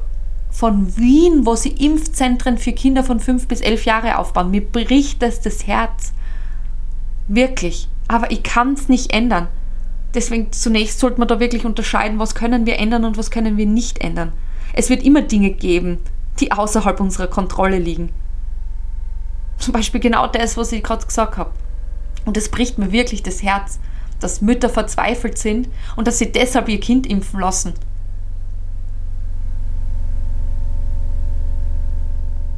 von 0.49 0.97
Wien, 0.97 1.45
wo 1.45 1.55
sie 1.55 1.69
Impfzentren 1.69 2.57
für 2.57 2.71
Kinder 2.71 3.03
von 3.03 3.19
fünf 3.19 3.47
bis 3.47 3.61
elf 3.61 3.85
Jahre 3.85 4.17
aufbauen. 4.17 4.49
Mir 4.49 4.65
bricht 4.65 5.21
das 5.21 5.39
das 5.39 5.67
Herz. 5.67 6.13
Wirklich. 7.27 7.87
Aber 8.07 8.31
ich 8.31 8.41
kann 8.41 8.73
es 8.73 8.89
nicht 8.89 9.13
ändern. 9.13 9.49
Deswegen 10.15 10.51
zunächst 10.51 10.97
sollte 10.97 11.19
man 11.19 11.27
da 11.27 11.39
wirklich 11.39 11.63
unterscheiden, 11.63 12.17
was 12.17 12.33
können 12.33 12.65
wir 12.65 12.79
ändern 12.79 13.05
und 13.05 13.19
was 13.19 13.29
können 13.29 13.55
wir 13.55 13.67
nicht 13.67 13.99
ändern. 13.99 14.33
Es 14.73 14.89
wird 14.89 15.03
immer 15.03 15.21
Dinge 15.21 15.51
geben, 15.51 15.99
die 16.39 16.51
außerhalb 16.51 16.99
unserer 16.99 17.27
Kontrolle 17.27 17.77
liegen. 17.77 18.09
Zum 19.57 19.73
Beispiel 19.73 19.99
genau 19.99 20.27
das, 20.27 20.57
was 20.57 20.71
ich 20.71 20.83
gerade 20.83 21.05
gesagt 21.05 21.37
habe. 21.37 21.51
Und 22.25 22.37
es 22.37 22.49
bricht 22.49 22.77
mir 22.77 22.91
wirklich 22.91 23.23
das 23.23 23.41
Herz, 23.41 23.79
dass 24.19 24.41
Mütter 24.41 24.69
verzweifelt 24.69 25.37
sind 25.37 25.69
und 25.95 26.07
dass 26.07 26.19
sie 26.19 26.31
deshalb 26.31 26.69
ihr 26.69 26.79
Kind 26.79 27.07
impfen 27.07 27.39
lassen. 27.39 27.73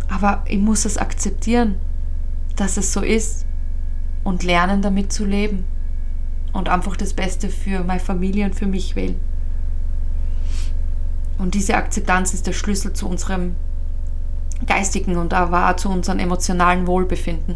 Aber 0.09 0.43
ich 0.47 0.59
muss 0.59 0.85
es 0.85 0.97
akzeptieren, 0.97 1.75
dass 2.55 2.77
es 2.77 2.91
so 2.91 3.01
ist 3.01 3.45
und 4.23 4.43
lernen 4.43 4.81
damit 4.81 5.13
zu 5.13 5.25
leben 5.25 5.65
und 6.51 6.67
einfach 6.67 6.97
das 6.97 7.13
Beste 7.13 7.49
für 7.49 7.83
meine 7.83 7.99
Familie 7.99 8.45
und 8.45 8.55
für 8.55 8.67
mich 8.67 8.95
wählen. 8.95 9.19
Und 11.37 11.53
diese 11.53 11.75
Akzeptanz 11.75 12.33
ist 12.33 12.47
der 12.47 12.53
Schlüssel 12.53 12.91
zu 12.93 13.07
unserem 13.07 13.55
geistigen 14.65 15.17
und 15.17 15.33
aber 15.33 15.69
auch 15.69 15.75
zu 15.75 15.89
unserem 15.89 16.19
emotionalen 16.19 16.87
Wohlbefinden. 16.87 17.55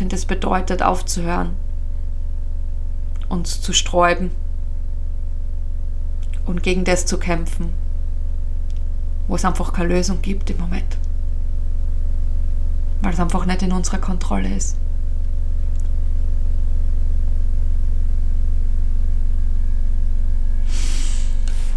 Denn 0.00 0.08
das 0.08 0.24
bedeutet 0.26 0.82
aufzuhören, 0.82 1.56
uns 3.28 3.60
zu 3.60 3.72
sträuben 3.72 4.30
und 6.46 6.62
gegen 6.62 6.84
das 6.84 7.04
zu 7.04 7.18
kämpfen, 7.18 7.70
wo 9.26 9.34
es 9.34 9.44
einfach 9.44 9.72
keine 9.72 9.94
Lösung 9.94 10.22
gibt 10.22 10.50
im 10.50 10.58
Moment. 10.58 10.96
Weil 13.02 13.12
es 13.12 13.20
einfach 13.20 13.44
nicht 13.44 13.62
in 13.62 13.72
unserer 13.72 13.98
Kontrolle 13.98 14.54
ist. 14.54 14.76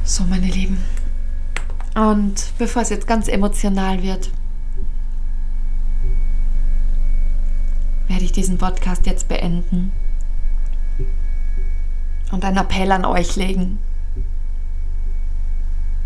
So, 0.03 0.23
meine 0.23 0.47
Lieben, 0.47 0.77
und 1.95 2.53
bevor 2.57 2.81
es 2.81 2.89
jetzt 2.89 3.07
ganz 3.07 3.27
emotional 3.27 4.01
wird, 4.01 4.29
werde 8.07 8.23
ich 8.23 8.31
diesen 8.31 8.57
Podcast 8.57 9.05
jetzt 9.05 9.27
beenden 9.27 9.91
und 12.31 12.45
einen 12.45 12.57
Appell 12.57 12.91
an 12.91 13.05
euch 13.05 13.35
legen. 13.35 13.79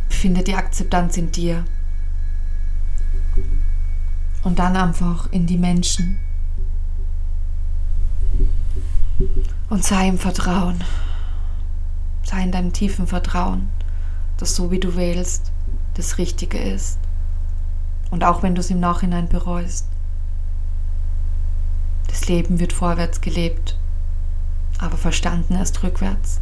Finde 0.09 0.43
die 0.43 0.55
Akzeptanz 0.55 1.17
in 1.17 1.31
dir 1.31 1.65
und 4.43 4.59
dann 4.59 4.75
einfach 4.75 5.31
in 5.31 5.45
die 5.45 5.57
Menschen 5.57 6.19
und 9.69 9.83
sei 9.83 10.07
im 10.07 10.17
Vertrauen, 10.17 10.83
sei 12.23 12.43
in 12.43 12.51
deinem 12.51 12.73
tiefen 12.73 13.07
Vertrauen, 13.07 13.69
dass 14.37 14.55
so 14.55 14.71
wie 14.71 14.79
du 14.79 14.95
wählst, 14.95 15.51
das 15.95 16.17
Richtige 16.17 16.59
ist. 16.59 16.99
Und 18.11 18.23
auch 18.23 18.43
wenn 18.43 18.55
du 18.55 18.61
es 18.61 18.69
im 18.69 18.79
Nachhinein 18.79 19.27
bereust. 19.27 19.87
Das 22.07 22.27
Leben 22.27 22.59
wird 22.59 22.71
vorwärts 22.71 23.19
gelebt, 23.19 23.77
aber 24.77 24.97
verstanden 24.97 25.55
erst 25.55 25.83
rückwärts. 25.83 26.39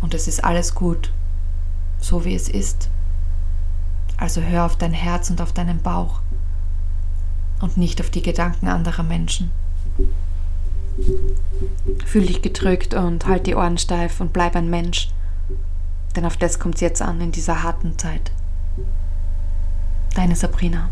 Und 0.00 0.12
es 0.12 0.28
ist 0.28 0.44
alles 0.44 0.74
gut, 0.74 1.12
so 2.00 2.24
wie 2.24 2.34
es 2.34 2.48
ist. 2.48 2.90
Also 4.16 4.42
hör 4.42 4.66
auf 4.66 4.76
dein 4.76 4.92
Herz 4.92 5.30
und 5.30 5.40
auf 5.40 5.52
deinen 5.52 5.80
Bauch 5.80 6.20
und 7.60 7.76
nicht 7.76 8.00
auf 8.00 8.10
die 8.10 8.22
Gedanken 8.22 8.68
anderer 8.68 9.02
Menschen. 9.02 9.50
Fühl 12.04 12.26
dich 12.26 12.42
gedrückt 12.42 12.94
und 12.94 13.26
halt 13.26 13.46
die 13.46 13.54
Ohren 13.54 13.78
steif 13.78 14.20
und 14.20 14.32
bleib 14.32 14.54
ein 14.54 14.70
Mensch. 14.70 15.10
Denn 16.14 16.26
auf 16.26 16.36
das 16.36 16.58
kommt 16.58 16.76
es 16.76 16.80
jetzt 16.80 17.02
an 17.02 17.20
in 17.20 17.32
dieser 17.32 17.62
harten 17.62 17.98
Zeit. 17.98 18.30
Deine 20.14 20.36
Sabrina. 20.36 20.90